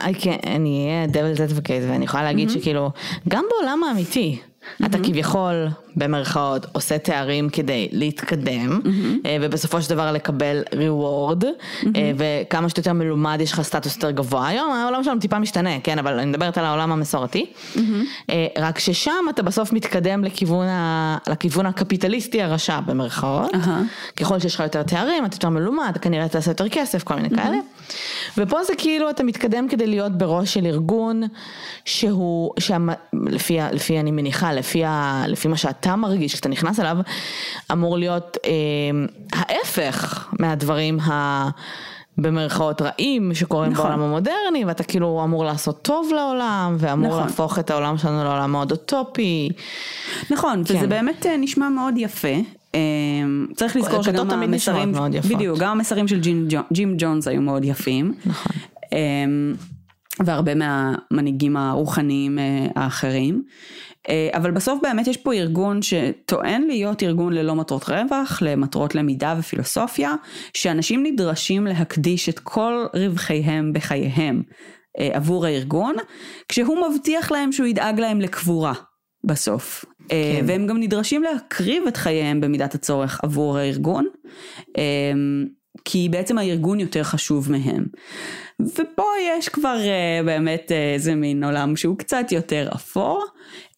[0.46, 2.52] אני אהיה דבל זט וקייס, ואני יכולה להגיד mm-hmm.
[2.52, 2.90] שכאילו,
[3.28, 4.86] גם בעולם האמיתי, mm-hmm.
[4.86, 9.26] אתה כביכול במרכאות עושה תארים כדי להתקדם mm-hmm.
[9.40, 11.86] ובסופו של דבר לקבל reward mm-hmm.
[12.16, 15.98] וכמה שאתה יותר מלומד יש לך סטטוס יותר גבוה היום העולם שלנו טיפה משתנה כן
[15.98, 18.30] אבל אני מדברת על העולם המסורתי mm-hmm.
[18.58, 21.18] רק ששם אתה בסוף מתקדם לכיוון, ה...
[21.28, 24.16] לכיוון הקפיטליסטי הרשע במרכאות uh-huh.
[24.16, 27.28] ככל שיש לך יותר תארים אתה יותר מלומד כנראה אתה עושה יותר כסף כל מיני
[27.28, 27.36] mm-hmm.
[27.36, 27.58] כאלה
[28.38, 31.22] ופה זה כאילו אתה מתקדם כדי להיות בראש של ארגון
[31.84, 35.24] שהוא שם לפי, לפי אני מניחה לפי, ה...
[35.28, 36.96] לפי מה שאת שאתה מרגיש, כשאתה נכנס אליו,
[37.72, 38.50] אמור להיות אה,
[39.32, 41.48] ההפך מהדברים ה...
[42.18, 43.86] במרכאות רעים שקורים נכון.
[43.86, 47.22] בעולם המודרני ואתה כאילו אמור לעשות טוב לעולם ואמור נכון.
[47.22, 49.48] להפוך את העולם שלנו לעולם מאוד אוטופי.
[50.30, 50.76] נכון כן.
[50.76, 52.28] וזה באמת אה, נשמע מאוד יפה.
[52.74, 52.80] אה,
[53.54, 54.92] צריך לזכור שגם המסרים,
[55.28, 58.14] בדיוק, גם המסרים של ג'ים, ג'ים ג'ונס היו מאוד יפים.
[58.26, 58.52] נכון.
[58.92, 58.98] אה,
[60.24, 62.38] והרבה מהמנהיגים הרוחניים
[62.76, 63.42] האחרים.
[64.08, 69.34] אה, אבל בסוף באמת יש פה ארגון שטוען להיות ארגון ללא מטרות רווח, למטרות למידה
[69.38, 70.14] ופילוסופיה,
[70.54, 74.42] שאנשים נדרשים להקדיש את כל רווחיהם בחייהם
[74.98, 75.94] אה, עבור הארגון,
[76.48, 78.72] כשהוא מבטיח להם שהוא ידאג להם לקבורה
[79.24, 79.84] בסוף.
[80.12, 80.44] אה, כן.
[80.48, 84.06] והם גם נדרשים להקריב את חייהם במידת הצורך עבור הארגון.
[85.84, 87.84] כי בעצם הארגון יותר חשוב מהם.
[88.78, 93.24] ופה יש כבר uh, באמת uh, איזה מין עולם שהוא קצת יותר אפור.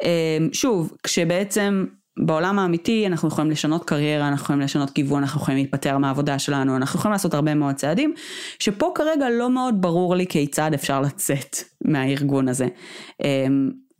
[0.02, 0.06] Uh,
[0.52, 1.84] שוב, כשבעצם
[2.18, 6.76] בעולם האמיתי אנחנו יכולים לשנות קריירה, אנחנו יכולים לשנות כיוון, אנחנו יכולים להיפטר מהעבודה שלנו,
[6.76, 8.14] אנחנו יכולים לעשות הרבה מאוד צעדים,
[8.58, 12.66] שפה כרגע לא מאוד ברור לי כיצד אפשר לצאת מהארגון הזה.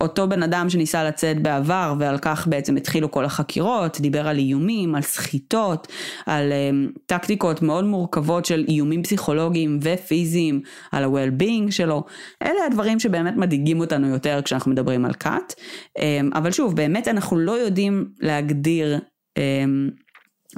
[0.05, 4.95] אותו בן אדם שניסה לצאת בעבר ועל כך בעצם התחילו כל החקירות, דיבר על איומים,
[4.95, 5.88] על סחיטות,
[6.27, 10.61] על um, טקטיקות מאוד מורכבות של איומים פסיכולוגיים ופיזיים,
[10.93, 12.05] על ה-well-being שלו,
[12.43, 15.55] אלה הדברים שבאמת מדאיגים אותנו יותר כשאנחנו מדברים על כת,
[15.99, 16.03] um,
[16.38, 18.99] אבל שוב, באמת אנחנו לא יודעים להגדיר,
[19.38, 19.43] um,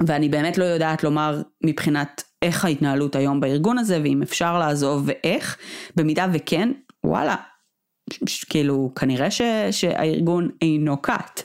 [0.07, 5.57] ואני באמת לא יודעת לומר מבחינת איך ההתנהלות היום בארגון הזה, ואם אפשר לעזוב ואיך,
[5.95, 6.69] במידה וכן,
[7.03, 7.35] וואלה,
[8.49, 9.41] כאילו כנראה ש,
[9.71, 11.41] שהארגון אינו כת.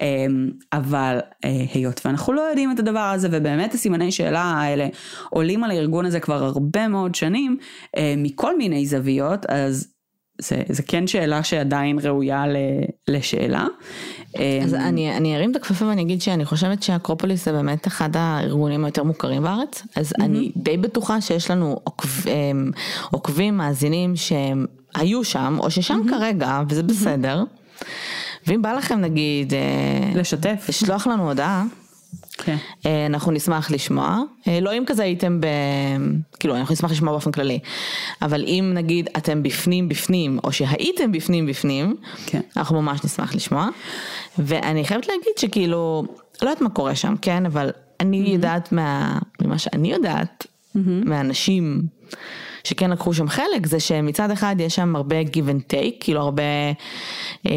[0.00, 4.88] אמ, אבל אה, היות ואנחנו לא יודעים את הדבר הזה ובאמת הסימני שאלה האלה
[5.30, 7.56] עולים על הארגון הזה כבר הרבה מאוד שנים
[7.96, 9.88] אה, מכל מיני זוויות אז
[10.40, 12.44] זה, זה כן שאלה שעדיין ראויה
[13.08, 13.66] לשאלה.
[14.62, 18.16] אז אמ, אני, אני ארים את הכפפה ואני אגיד שאני חושבת שאקרופוליס זה באמת אחד
[18.16, 20.24] הארגונים היותר מוכרים בארץ, אז mm-hmm.
[20.24, 22.70] אני די בטוחה שיש לנו עוקב, אמ,
[23.10, 26.10] עוקבים, מאזינים שהם היו שם, או ששם mm-hmm.
[26.10, 27.42] כרגע, וזה בסדר.
[27.42, 27.84] Mm-hmm.
[28.46, 29.54] ואם בא לכם נגיד...
[29.54, 29.60] אה,
[30.14, 30.66] לשתף.
[30.68, 31.64] לשלוח לנו הודעה.
[32.38, 32.56] כן.
[32.86, 35.46] אה, אנחנו נשמח לשמוע, אה, לא אם כזה הייתם ב...
[36.40, 37.58] כאילו אנחנו נשמח לשמוע באופן כללי,
[38.22, 42.40] אבל אם נגיד אתם בפנים בפנים, או שהייתם בפנים בפנים, כן.
[42.56, 43.68] אנחנו ממש נשמח לשמוע.
[44.38, 46.04] ואני חייבת להגיד שכאילו,
[46.42, 48.30] לא יודעת מה קורה שם, כן, אבל אני mm-hmm.
[48.30, 49.18] יודעת מה...
[49.42, 50.78] ממה שאני יודעת, mm-hmm.
[51.04, 51.82] מהאנשים
[52.64, 56.42] שכן לקחו שם חלק, זה שמצד אחד יש שם הרבה give and take, כאילו הרבה...
[57.46, 57.52] אה,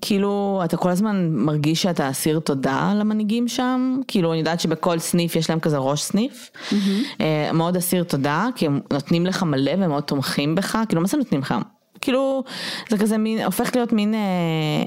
[0.00, 5.36] כאילו אתה כל הזמן מרגיש שאתה אסיר תודה למנהיגים שם, כאילו אני יודעת שבכל סניף
[5.36, 7.22] יש להם כזה ראש סניף, mm-hmm.
[7.52, 11.16] מאוד אסיר תודה, כי הם נותנים לך מלא והם מאוד תומכים בך, כאילו מה זה
[11.16, 11.54] נותנים לך?
[12.00, 12.44] כאילו
[12.90, 14.20] זה כזה מין, הופך להיות מין, אה,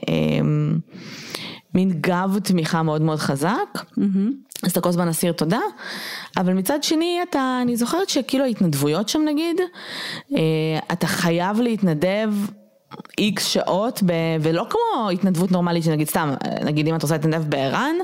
[0.09, 0.45] אה,
[1.75, 4.63] מין גב תמיכה מאוד מאוד חזק, mm-hmm.
[4.63, 5.59] אז אתה כל הזמן אסיר תודה,
[6.37, 9.61] אבל מצד שני אתה, אני זוכרת שכאילו ההתנדבויות שם נגיד,
[10.35, 10.39] אה,
[10.93, 12.29] אתה חייב להתנדב
[13.17, 14.11] איקס שעות, ב,
[14.41, 16.33] ולא כמו התנדבות נורמלית שנגיד סתם,
[16.65, 17.95] נגיד אם את רוצה להתנדב בער"ן,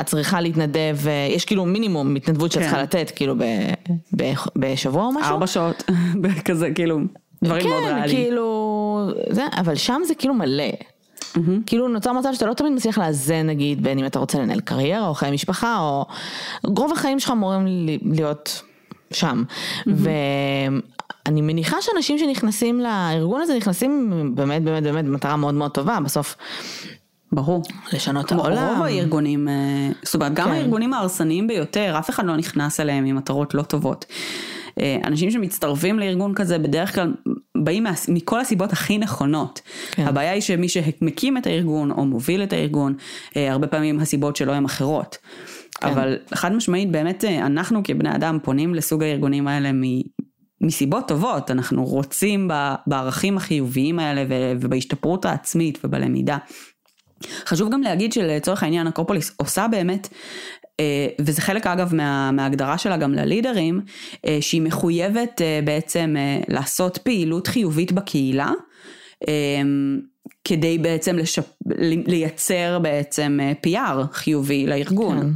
[0.00, 2.68] את צריכה להתנדב, אה, יש כאילו מינימום התנדבות שאת כן.
[2.68, 3.42] צריכה לתת, כאילו ב,
[4.16, 5.32] ב, בשבוע או משהו.
[5.32, 5.82] ארבע שעות,
[6.48, 6.98] כזה כאילו,
[7.44, 8.16] דברים מאוד כן, ריאליים.
[8.16, 10.64] כאילו, זה, אבל שם זה כאילו מלא.
[11.66, 15.08] כאילו נוצר מצב שאתה לא תמיד מצליח לאזן נגיד בין אם אתה רוצה לנהל קריירה
[15.08, 16.06] או חיי משפחה או
[16.64, 17.66] רוב החיים שלך אמורים
[18.02, 18.62] להיות
[19.12, 19.44] שם.
[19.86, 26.36] ואני מניחה שאנשים שנכנסים לארגון הזה נכנסים באמת באמת באמת במטרה מאוד מאוד טובה בסוף
[27.32, 27.62] ברור.
[27.92, 28.68] לשנות את העולם.
[28.74, 29.54] רוב הארגונים, אה,
[30.02, 30.52] זאת אומרת גם כן.
[30.52, 34.04] הארגונים ההרסניים ביותר, אף אחד לא נכנס אליהם עם מטרות לא טובות.
[34.80, 37.14] אה, אנשים שמצטרפים לארגון כזה בדרך כלל
[37.56, 39.60] באים מה, מכל הסיבות הכי נכונות.
[39.90, 40.06] כן.
[40.06, 42.94] הבעיה היא שמי שמקים את הארגון או מוביל את הארגון,
[43.36, 45.16] אה, הרבה פעמים הסיבות שלו הן אחרות.
[45.80, 45.88] כן.
[45.88, 49.82] אבל חד משמעית באמת אה, אנחנו כבני אדם פונים לסוג הארגונים האלה מ...
[50.62, 52.50] מסיבות טובות, אנחנו רוצים
[52.86, 54.24] בערכים החיוביים האלה
[54.60, 56.38] ובהשתפרות העצמית ובלמידה.
[57.46, 60.08] חשוב גם להגיד שלצורך העניין אקרופוליס עושה באמת,
[61.20, 63.80] וזה חלק אגב מה, מההגדרה שלה גם ללידרים,
[64.26, 68.52] אה, שהיא מחויבת אה, בעצם אה, לעשות פעילות חיובית בקהילה.
[69.28, 69.62] אה,
[70.44, 71.44] כדי בעצם לשפ...
[72.06, 75.20] לייצר בעצם אה, PR חיובי לארגון.
[75.20, 75.28] כן.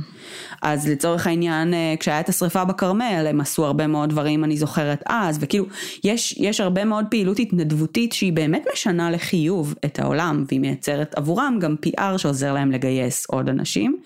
[0.62, 5.02] אז לצורך העניין, אה, כשהיה את השריפה בכרמל, הם עשו הרבה מאוד דברים, אני זוכרת
[5.06, 5.66] אז, וכאילו,
[6.04, 11.58] יש, יש הרבה מאוד פעילות התנדבותית שהיא באמת משנה לחיוב את העולם, והיא מייצרת עבורם
[11.60, 13.96] גם PR שעוזר להם לגייס עוד אנשים.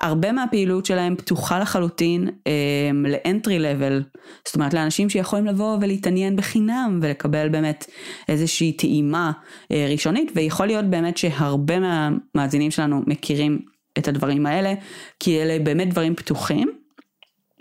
[0.00, 2.52] הרבה מהפעילות שלהם פתוחה לחלוטין אה,
[2.94, 4.02] לאנטרי לבל,
[4.46, 7.86] זאת אומרת לאנשים שיכולים לבוא ולהתעניין בחינם ולקבל באמת
[8.28, 9.32] איזושהי טעימה
[9.72, 13.58] אה, ראשונית, ויכול להיות באמת שהרבה מהמאזינים שלנו מכירים
[13.98, 14.74] את הדברים האלה,
[15.20, 16.70] כי אלה באמת דברים פתוחים.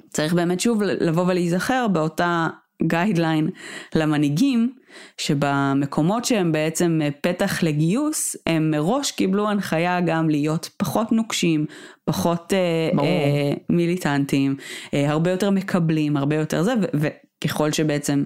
[0.09, 2.47] צריך באמת שוב לבוא ולהיזכר באותה
[2.83, 3.49] גיידליין
[3.95, 4.73] למנהיגים,
[5.17, 11.65] שבמקומות שהם בעצם פתח לגיוס, הם מראש קיבלו הנחיה גם להיות פחות נוקשים,
[12.05, 13.07] פחות אה, ברור.
[13.07, 14.55] אה, מיליטנטים,
[14.93, 18.23] אה, הרבה יותר מקבלים, הרבה יותר זה, וככל שבעצם,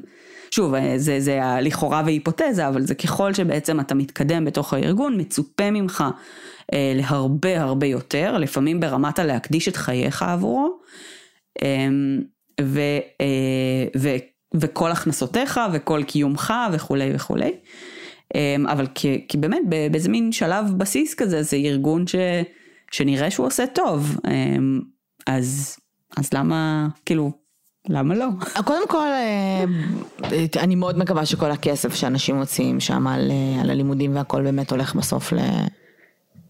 [0.52, 5.72] שוב, אה, זה, זה לכאורה והיפותזה, אבל זה ככל שבעצם אתה מתקדם בתוך הארגון, מצופה
[5.72, 6.04] ממך
[6.74, 10.80] אה, להרבה הרבה יותר, לפעמים ברמת הלהקדיש את חייך עבורו.
[11.62, 12.22] אמ,
[12.62, 12.80] ו,
[13.22, 14.10] אה, ו,
[14.54, 17.52] וכל הכנסותיך וכל קיומך וכולי וכולי.
[18.36, 22.16] אמ, אבל כי, כי באמת באיזה מין שלב בסיס כזה זה ארגון ש,
[22.92, 24.18] שנראה שהוא עושה טוב.
[24.28, 24.82] אמ,
[25.28, 25.78] אז,
[26.18, 27.32] אז למה, כאילו,
[27.90, 28.28] למה לא?
[28.66, 29.64] קודם כל, אה,
[30.58, 34.96] אני מאוד מקווה שכל הכסף שאנשים מוציאים שם על, אה, על הלימודים והכל באמת הולך
[34.96, 35.34] בסוף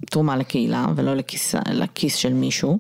[0.04, 2.80] לתרומה לקהילה ולא לכיס, לכיס של מישהו.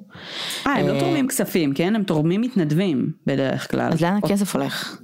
[0.67, 1.95] אה, הם לא תורמים כספים, כן?
[1.95, 3.91] הם תורמים מתנדבים בדרך כלל.
[3.93, 4.97] אז לאן הכסף הולך?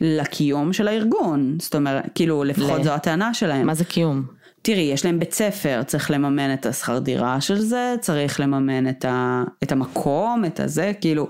[0.00, 1.56] לקיום של הארגון.
[1.60, 3.66] זאת אומרת, כאילו, לפחות ל- זו הטענה שלהם.
[3.66, 4.22] מה זה קיום?
[4.62, 9.04] תראי, יש להם בית ספר, צריך לממן את השכר דירה של זה, צריך לממן את,
[9.04, 11.28] ה, את המקום, את הזה, כאילו,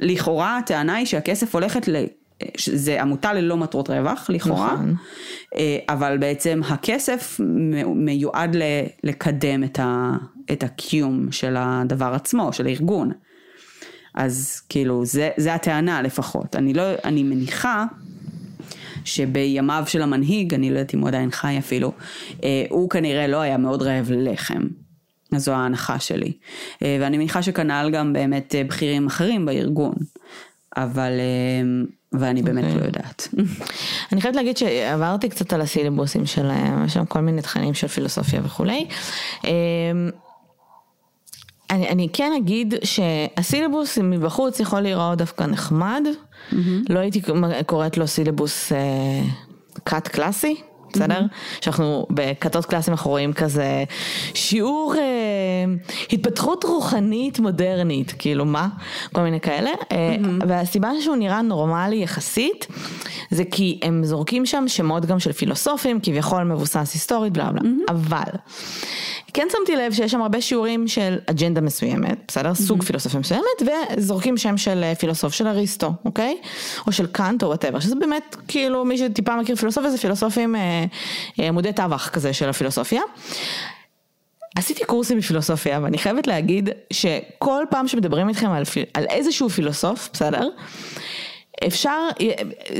[0.00, 1.96] לכאורה הטענה היא שהכסף הולכת ל...
[2.66, 4.94] זה עמותה ללא מטרות רווח, לכאורה, נכון.
[5.56, 7.40] אה, אבל בעצם הכסף
[7.94, 8.62] מיועד ל-
[9.04, 10.12] לקדם את, ה,
[10.52, 13.12] את הקיום של הדבר עצמו, של הארגון.
[14.20, 16.56] אז כאילו, זה, זה הטענה לפחות.
[16.56, 17.84] אני לא, אני מניחה
[19.04, 21.92] שבימיו של המנהיג, אני לא יודעת אם הוא עדיין חי אפילו,
[22.44, 24.62] אה, הוא כנראה לא היה מאוד רעב ללחם.
[25.32, 26.32] אז זו ההנחה שלי.
[26.82, 29.94] אה, ואני מניחה שכנ"ל גם באמת אה, בכירים אחרים בארגון.
[30.76, 32.80] אבל, אה, ואני באמת אוקיי.
[32.80, 33.28] לא יודעת.
[34.12, 38.40] אני חייבת להגיד שעברתי קצת על הסילבוסים שלהם, יש שם כל מיני תכנים של פילוסופיה
[38.44, 38.86] וכולי.
[41.70, 46.02] אני, אני כן אגיד שהסילבוס מבחוץ יכול להיראות דווקא נחמד,
[46.88, 47.22] לא הייתי
[47.66, 48.78] קוראת לו סילבוס אה,
[49.84, 50.56] קאט קלאסי.
[50.92, 51.20] בסדר?
[51.60, 53.84] שאנחנו בכתות קלאסיים אנחנו רואים כזה
[54.34, 55.04] שיעור אה,
[56.12, 58.68] התפתחות רוחנית מודרנית, כאילו מה?
[59.12, 59.70] כל מיני כאלה.
[59.92, 60.16] אה,
[60.48, 62.66] והסיבה שהוא נראה נורמלי יחסית,
[63.30, 67.70] זה כי הם זורקים שם שמות גם של פילוסופים, כביכול מבוסס היסטורית, בלה בלה.
[67.88, 68.30] אבל,
[69.34, 72.54] כן שמתי לב שיש שם הרבה שיעורים של אג'נדה מסוימת, בסדר?
[72.54, 73.62] סוג פילוסופיה מסוימת,
[73.96, 76.36] וזורקים שם של אה, פילוסוף של אריסטו, אוקיי?
[76.86, 80.84] או של קאנט או whatever, שזה באמת, כאילו, מי שטיפה מכיר פילוסופיה זה פילוסופים אה,
[81.40, 83.02] אה, עמודי תווך כזה של הפילוסופיה.
[84.56, 88.62] עשיתי קורסים בפילוסופיה ואני חייבת להגיד שכל פעם שמדברים איתכם על,
[88.94, 90.48] על איזשהו פילוסוף, בסדר?
[91.66, 92.08] אפשר,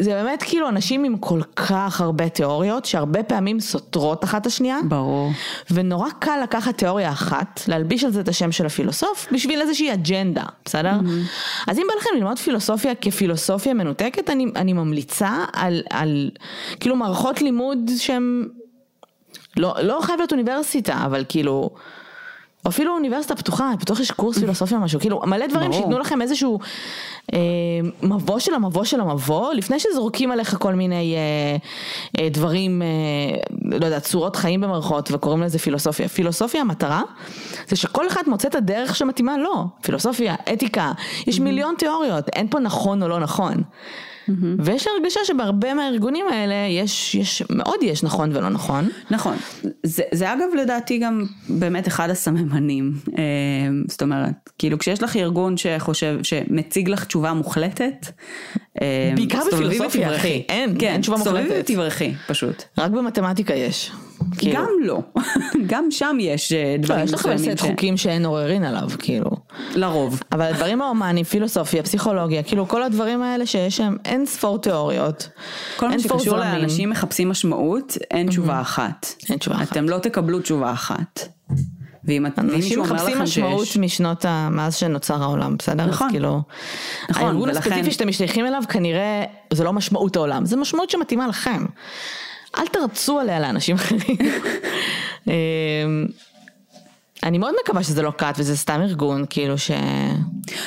[0.01, 4.79] זה באמת כאילו אנשים עם כל כך הרבה תיאוריות, שהרבה פעמים סותרות אחת את השנייה.
[4.89, 5.31] ברור.
[5.71, 10.45] ונורא קל לקחת תיאוריה אחת, להלביש על זה את השם של הפילוסוף, בשביל איזושהי אג'נדה,
[10.65, 10.93] בסדר?
[11.01, 11.71] Mm-hmm.
[11.71, 16.31] אז אם בא לכם ללמוד פילוסופיה כפילוסופיה מנותקת, אני, אני ממליצה על, על
[16.81, 18.49] כאילו מערכות לימוד שהן,
[19.57, 21.71] לא, לא חייב להיות אוניברסיטה, אבל כאילו...
[22.65, 25.73] או אפילו אוניברסיטה פתוחה, בטוח יש קורס פילוסופיה או משהו, כאילו מלא דברים.
[25.73, 26.59] שייתנו לכם איזשהו
[27.33, 27.39] אה,
[28.03, 31.57] מבוא של המבוא של המבוא, לפני שזורקים עליך כל מיני אה,
[32.23, 32.87] אה, דברים, אה,
[33.81, 36.09] לא יודע, צורות חיים במרכאות וקוראים לזה פילוסופיה.
[36.09, 37.03] פילוסופיה המטרה
[37.69, 40.93] זה שכל אחד מוצא את הדרך שמתאימה לו, פילוסופיה, אתיקה,
[41.27, 43.63] יש מיליון תיאוריות, אין פה נכון או לא נכון.
[44.59, 48.89] ויש הרגשה שבהרבה מהארגונים האלה יש, יש, מאוד יש נכון ולא נכון.
[49.11, 49.37] נכון.
[49.83, 52.93] זה, זה אגב לדעתי גם באמת אחד הסממנים.
[53.19, 53.23] אה,
[53.89, 58.07] זאת אומרת, כאילו כשיש לך ארגון שחושב, שמציג לך תשובה מוחלטת,
[58.83, 60.17] אה, בעיקר בפילוסופיה.
[60.17, 60.43] אחי.
[60.49, 61.55] אין, כן, אין תשובה מוחלטת.
[61.61, 62.63] ותברכי, פשוט.
[62.79, 63.91] רק במתמטיקה יש.
[64.39, 64.57] כאילו.
[64.57, 65.01] גם לא.
[65.71, 69.31] גם שם יש אה, לא, דברים יש לך מסוימים סט חוקים שאין עוררין עליו, כאילו.
[69.75, 70.21] לרוב.
[70.33, 75.29] אבל הדברים ההומניים, פילוסופיה, פסיכולוגיה, כאילו כל הדברים האלה שיש שם אין ספור תיאוריות.
[75.77, 76.37] כל מה שקשור.
[76.37, 79.07] לאנשים מחפשים משמעות, אין תשובה אחת.
[79.31, 79.73] אין תשובה אחת.
[79.73, 81.29] אתם לא תקבלו תשובה אחת.
[82.05, 83.77] ואם אנשים מחפשים משמעות שיש...
[83.77, 84.49] משנות ה...
[84.51, 85.87] מאז שנוצר העולם, בסדר?
[85.87, 86.07] נכון.
[86.07, 86.43] אז כאילו,
[87.11, 91.27] נכון, הארגון ולכן- הספציפי שאתם משתייכים אליו כנראה זה לא משמעות העולם, זה משמעות שמתאימה
[91.27, 91.65] לכם.
[92.59, 94.19] אל תרצו עליה לאנשים אחרים.
[97.23, 99.71] אני מאוד מקווה שזה לא כת וזה סתם ארגון, כאילו ש...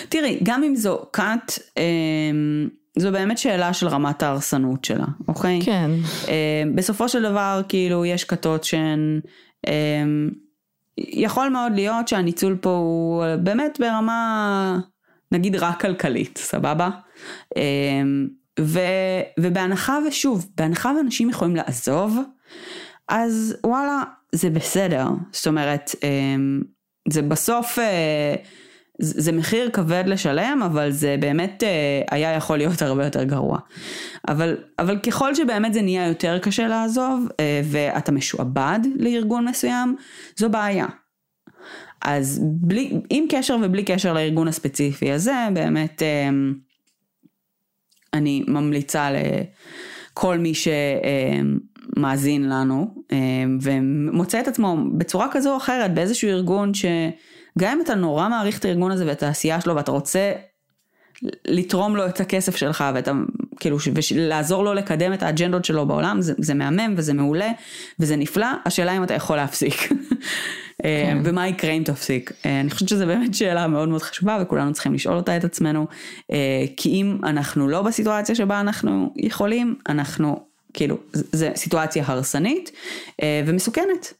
[0.10, 5.60] תראי, גם אם זו כת, אמ, זו באמת שאלה של רמת ההרסנות שלה, אוקיי?
[5.66, 5.91] כן.
[6.28, 9.20] אמ, בסופו של דבר, כאילו, יש כתות שהן...
[9.68, 10.30] אמ,
[10.97, 14.80] יכול מאוד להיות שהניצול פה הוא באמת ברמה,
[15.32, 16.89] נגיד רק כלכלית, סבבה?
[18.60, 18.80] ו,
[19.39, 22.18] ובהנחה ושוב, בהנחה ואנשים יכולים לעזוב,
[23.16, 25.07] אז וואלה, זה בסדר.
[25.32, 26.61] זאת אומרת, אמ,
[27.09, 28.36] זה בסוף, אה,
[28.99, 33.59] זה מחיר כבד לשלם, אבל זה באמת אה, היה יכול להיות הרבה יותר גרוע.
[34.28, 39.95] אבל, אבל ככל שבאמת זה נהיה יותר קשה לעזוב, אה, ואתה משועבד לארגון מסוים,
[40.36, 40.88] זו בעיה.
[42.01, 46.30] אז בלי, עם קשר ובלי קשר לארגון הספציפי הזה, באמת אה,
[48.14, 50.53] אני ממליצה לכל מי
[51.96, 53.18] שמאזין לנו אה,
[53.62, 58.66] ומוצא את עצמו בצורה כזו או אחרת באיזשהו ארגון שגם אם אתה נורא מעריך את
[58.66, 60.32] הארגון הזה ואת העשייה שלו ואתה רוצה
[61.48, 63.12] לתרום לו את הכסף שלך ואתה
[63.60, 63.78] כאילו
[64.16, 67.50] ולעזור לו לקדם את האג'נדות שלו בעולם זה, זה מהמם וזה מעולה
[68.00, 69.76] וזה נפלא השאלה אם אתה יכול להפסיק
[70.84, 71.18] כן.
[71.24, 74.94] ומה יקרה אם תפסיק אה, אני חושבת שזו באמת שאלה מאוד מאוד חשובה וכולנו צריכים
[74.94, 75.88] לשאול אותה את עצמנו
[76.32, 82.71] אה, כי אם אנחנו לא בסיטואציה שבה אנחנו יכולים אנחנו כאילו זו סיטואציה הרסנית
[83.21, 84.13] אה, ומסוכנת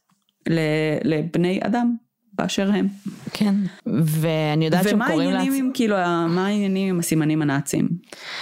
[1.04, 1.94] לבני אדם
[2.32, 2.88] באשר הם.
[3.32, 3.54] כן,
[3.86, 5.60] ואני יודעת שהם ומה קוראים העניינים לעצ...
[5.60, 5.96] עם כאילו,
[6.28, 7.88] מה העניינים עם הסימנים הנאצים,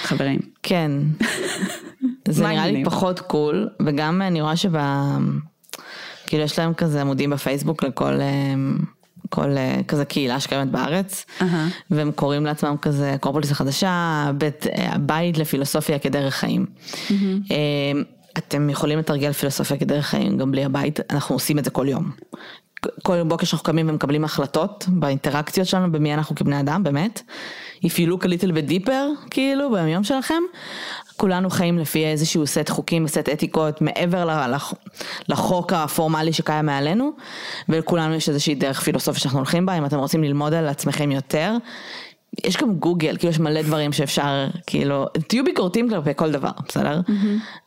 [0.02, 0.40] חברים?
[0.62, 0.90] כן.
[2.28, 2.84] זה נראה לי העניינים?
[2.84, 4.72] פחות קול, וגם אני רואה שב...
[6.26, 8.78] כאילו יש להם כזה עמודים בפייסבוק לכל אמ,
[9.32, 11.68] כל אה, כזה קהילה שקיימת בארץ, אהה.
[11.90, 16.66] והם קוראים לעצמם כזה קורפוליס החדשה, בית, אה, בית לפילוסופיה כדרך חיים.
[17.10, 17.16] אמ,
[18.38, 22.10] אתם יכולים לתרגל פילוסופיה כדרך חיים גם בלי הבית, אנחנו עושים את זה כל יום.
[23.02, 27.22] כל בוקר שאנחנו קמים ומקבלים החלטות באינטראקציות שלנו במי אנחנו כבני אדם באמת.
[27.84, 30.42] If you look a little bit deeper כאילו ביום שלכם.
[31.16, 34.46] כולנו חיים לפי איזשהו סט חוקים וסט אתיקות מעבר
[35.28, 37.12] לחוק הפורמלי שקיים מעלינו
[37.68, 41.56] ולכולנו יש איזושהי דרך פילוסופיה שאנחנו הולכים בה אם אתם רוצים ללמוד על עצמכם יותר.
[42.44, 47.00] יש גם גוגל, כאילו יש מלא דברים שאפשר, כאילו, תהיו ביקורתיים כלפי כל דבר, בסדר?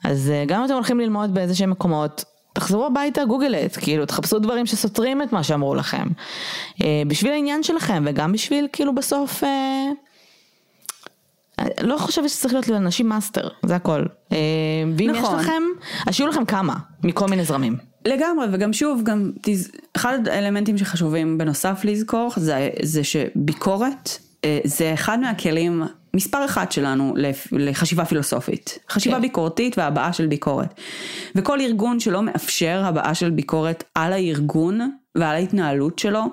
[0.03, 4.39] אז אה, גם אתם הולכים ללמוד באיזה שהם מקומות, תחזרו הביתה, גוגל את, כאילו, תחפשו
[4.39, 6.07] דברים שסותרים את מה שאמרו לכם.
[6.83, 9.85] אה, בשביל העניין שלכם, וגם בשביל, כאילו, בסוף, אה,
[11.81, 14.03] לא חושבת שצריך להיות לאנשים מאסטר, זה הכל.
[14.31, 14.37] אה,
[14.97, 15.39] ואם יש נכון.
[15.39, 15.63] לכם,
[16.07, 17.77] אז שיהיו לכם כמה, מכל מיני זרמים.
[18.05, 19.71] לגמרי, וגם שוב, גם תז...
[19.95, 27.13] אחד האלמנטים שחשובים בנוסף לזכור, זה, זה שביקורת אה, זה אחד מהכלים, מספר אחד שלנו
[27.51, 28.79] לחשיבה פילוסופית.
[28.89, 29.21] חשיבה כן.
[29.21, 30.73] ביקורתית והבעה של ביקורת.
[31.35, 36.23] וכל ארגון שלא מאפשר הבעה של ביקורת על הארגון ועל ההתנהלות שלו,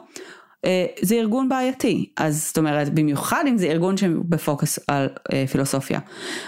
[1.01, 6.01] זה ארגון בעייתי, אז זאת אומרת במיוחד אם זה ארגון שבפוקוס על אה, פילוסופיה.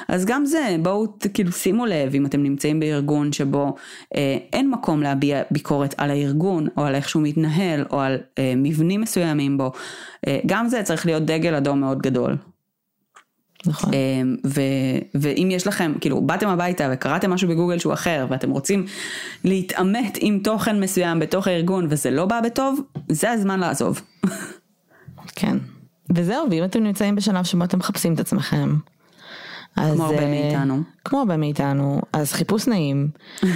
[0.09, 3.75] אז גם זה בואו כאילו שימו לב אם אתם נמצאים בארגון שבו
[4.17, 8.53] אה, אין מקום להביע ביקורת על הארגון או על איך שהוא מתנהל או על אה,
[8.57, 9.73] מבנים מסוימים בו,
[10.27, 12.37] אה, גם זה צריך להיות דגל אדום מאוד גדול.
[13.67, 13.91] נכון.
[13.95, 14.61] אמ, ו,
[15.15, 18.87] ואם יש לכם, כאילו, באתם הביתה וקראתם משהו בגוגל שהוא אחר, ואתם רוצים
[19.45, 24.01] להתעמת עם תוכן מסוים בתוך הארגון, וזה לא בא בטוב, זה הזמן לעזוב.
[25.37, 25.57] כן.
[26.15, 28.77] וזהו, ואם אתם נמצאים בשלב שבו אתם מחפשים את עצמכם.
[29.77, 30.83] אז, כמו הרבה אה, מאיתנו.
[31.05, 33.09] כמו הרבה מאיתנו, אז חיפוש נעים.
[33.45, 33.49] אה,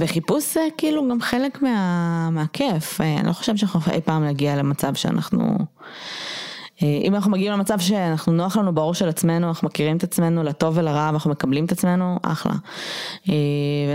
[0.00, 3.00] וחיפוש זה כאילו גם חלק מה, מהכיף.
[3.00, 5.58] אה, אני לא חושבת שאנחנו אי פעם נגיע למצב שאנחנו...
[6.84, 10.42] אה, אם אנחנו מגיעים למצב שאנחנו נוח לנו בעור של עצמנו, אנחנו מכירים את עצמנו
[10.42, 12.54] לטוב ולרע, ואנחנו מקבלים את עצמנו, אחלה.
[13.28, 13.34] אה,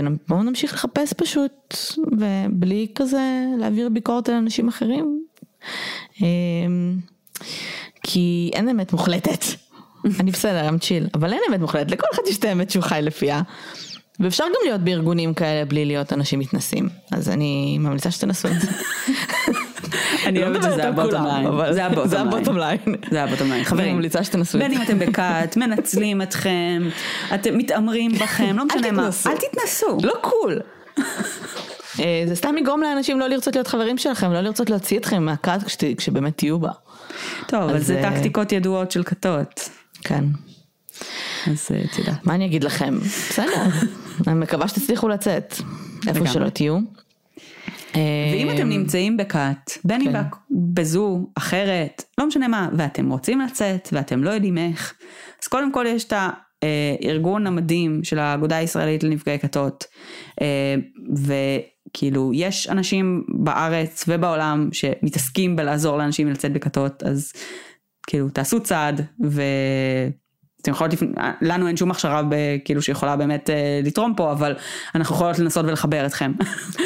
[0.04, 1.76] ובואו נמשיך לחפש פשוט,
[2.18, 5.24] ובלי כזה להעביר ביקורת על אנשים אחרים.
[6.22, 6.26] אה,
[8.02, 9.44] כי אין אמת מוחלטת.
[10.20, 13.00] אני בסדר, I'm chill, אבל אין אמת מוחלטת, לכל אחד יש את האמת שהוא חי
[13.02, 13.42] לפיה.
[14.20, 18.70] ואפשר גם להיות בארגונים כאלה בלי להיות אנשים מתנשאים, אז אני ממליצה שתנסו את זה.
[20.26, 21.72] אני לא אוהבת שזה מדברת על ה bottom line.
[22.08, 22.78] זה ה bottom line.
[23.10, 23.58] זה ה bottom line.
[23.60, 24.78] אני חברים, ממליצה שתנסו את בין זה.
[24.78, 26.82] אם אתם בכת, מנצלים אתכם,
[27.34, 29.10] אתם מתעמרים בכם, לא משנה מה.
[29.26, 29.98] אל תתנסו.
[30.02, 30.60] לא קול.
[32.00, 35.58] אה, זה סתם יגרום לאנשים לא לרצות להיות חברים שלכם, לא לרצות להוציא אתכם מהכת
[35.66, 36.70] כשת- כשבאמת תהיו בה.
[37.46, 39.68] טוב, אבל זה אה, טקטיקות ידועות של כתות.
[40.04, 40.24] כן.
[41.46, 42.26] אז אה, את יודעת.
[42.26, 42.98] מה אני אגיד לכם?
[43.00, 43.62] בסדר.
[44.26, 45.54] אני מקווה שתצליחו לצאת.
[46.08, 46.26] איפה.
[46.26, 46.78] שלא תהיו.
[47.94, 50.22] ואם אה, אתם נמצאים בכת, בין אם כן.
[50.74, 54.94] בזו, אחרת, לא משנה מה, ואתם רוצים לצאת ואתם לא יודעים איך,
[55.42, 56.12] אז קודם כל יש את
[56.62, 59.84] הארגון המדהים של האגודה הישראלית לנפגעי כתות,
[60.40, 60.74] אה,
[61.26, 67.32] וכאילו יש אנשים בארץ ובעולם שמתעסקים בלעזור לאנשים לצאת בכתות, אז
[68.06, 69.42] כאילו תעשו צעד ו...
[70.62, 71.02] אתם יכולות, לפ-
[71.40, 72.22] לנו אין שום הכשרה
[72.64, 73.54] כאילו שיכולה באמת אה,
[73.84, 74.54] לתרום פה, אבל
[74.94, 76.32] אנחנו יכולות לנסות ולחבר אתכם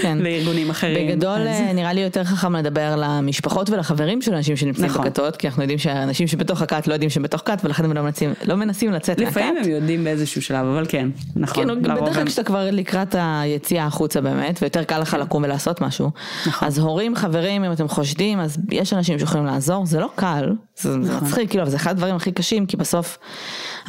[0.02, 0.18] כן.
[0.24, 1.08] לארגונים אחרים.
[1.08, 5.04] בגדול אז- אה, נראה לי יותר חכם לדבר למשפחות ולחברים של אנשים שנמצאים נכון.
[5.04, 8.02] בכתות, כי אנחנו יודעים שהאנשים שבתוך הכת לא יודעים שהם בתוך כת ולכן הם לא
[8.02, 9.30] מנסים, לא מנסים לצאת מהכת.
[9.36, 11.68] לפעמים הם יודעים באיזשהו שלב, אבל כן, נכון.
[11.74, 16.10] כן, בדרך כלל כשאתה כבר לקראת היציאה החוצה באמת, ויותר קל לך לקום ולעשות משהו.
[16.46, 16.68] נכון.
[16.68, 20.96] אז הורים, חברים, אם אתם חושדים, אז יש אנשים שיכולים לעזור, זה לא קל, זה
[20.96, 21.28] נכון.
[21.28, 23.18] מצחיק, כאילו, זה אחד הדברים הכי קשים, כי בסוף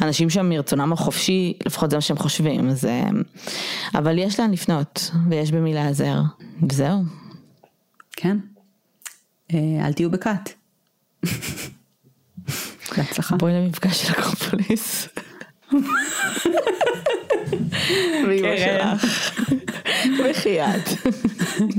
[0.02, 2.84] אנשים שם מרצונם החופשי, לפחות זה מה שהם חושבים, אז...
[2.84, 3.08] אה,
[3.94, 6.20] אבל יש לאן לפנות, ויש במי להיעזר,
[6.70, 7.02] וזהו.
[8.12, 8.38] כן.
[9.54, 10.50] אה, אל תהיו בכת.
[12.96, 13.36] בהצלחה.
[13.36, 15.08] בואי למפגש של אקרופוליס.
[18.40, 18.58] קרן.
[18.58, 19.40] שלך.
[20.30, 20.88] בחייאת.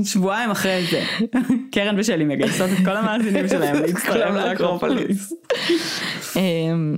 [0.04, 1.04] שבועיים אחרי זה,
[1.72, 5.32] קרן ושלי מגייסות את כל המאזינים שלהם להצטרף כולם לאקרופוליס.
[6.36, 6.96] אמ,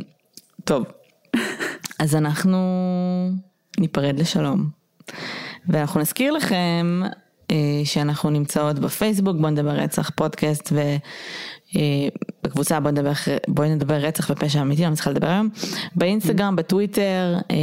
[0.64, 0.84] טוב,
[1.98, 2.58] אז אנחנו
[3.78, 4.80] ניפרד לשלום.
[5.68, 7.02] ואנחנו נזכיר לכם
[7.50, 10.72] אה, שאנחנו נמצאות בפייסבוק, בוא נדבר רצח פודקאסט
[11.74, 13.12] ובקבוצה בוא נדבר,
[13.48, 15.48] בואי נדבר רצח ופשע אמיתי, אני צריכה לדבר היום,
[15.94, 17.56] באינסטגרם, בטוויטר, אה,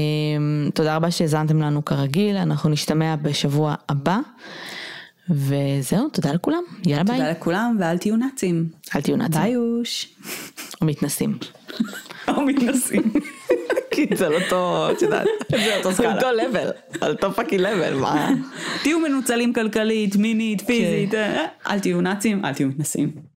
[0.74, 4.20] תודה רבה שהאזנתם לנו כרגיל, אנחנו נשתמע בשבוע הבא.
[5.30, 7.18] וזהו, תודה לכולם, יאללה ביי.
[7.18, 8.70] תודה לכולם ואל תהיו נאצים.
[8.96, 9.42] אל תהיו נאצים.
[9.42, 10.16] ביוש.
[10.82, 11.38] או מתנסים.
[12.28, 13.14] או מתנסים.
[13.92, 15.28] כי זה לא אותו, את יודעת,
[15.66, 16.16] זה אותו סקאלה.
[16.16, 16.70] אותו לבל,
[17.02, 18.32] על אותו פאקינג לבל, מה?
[18.84, 23.28] תהיו מנוצלים כלכלית, מינית, פיזית, אה, אל תהיו נאצים, אל תהיו מתנסים.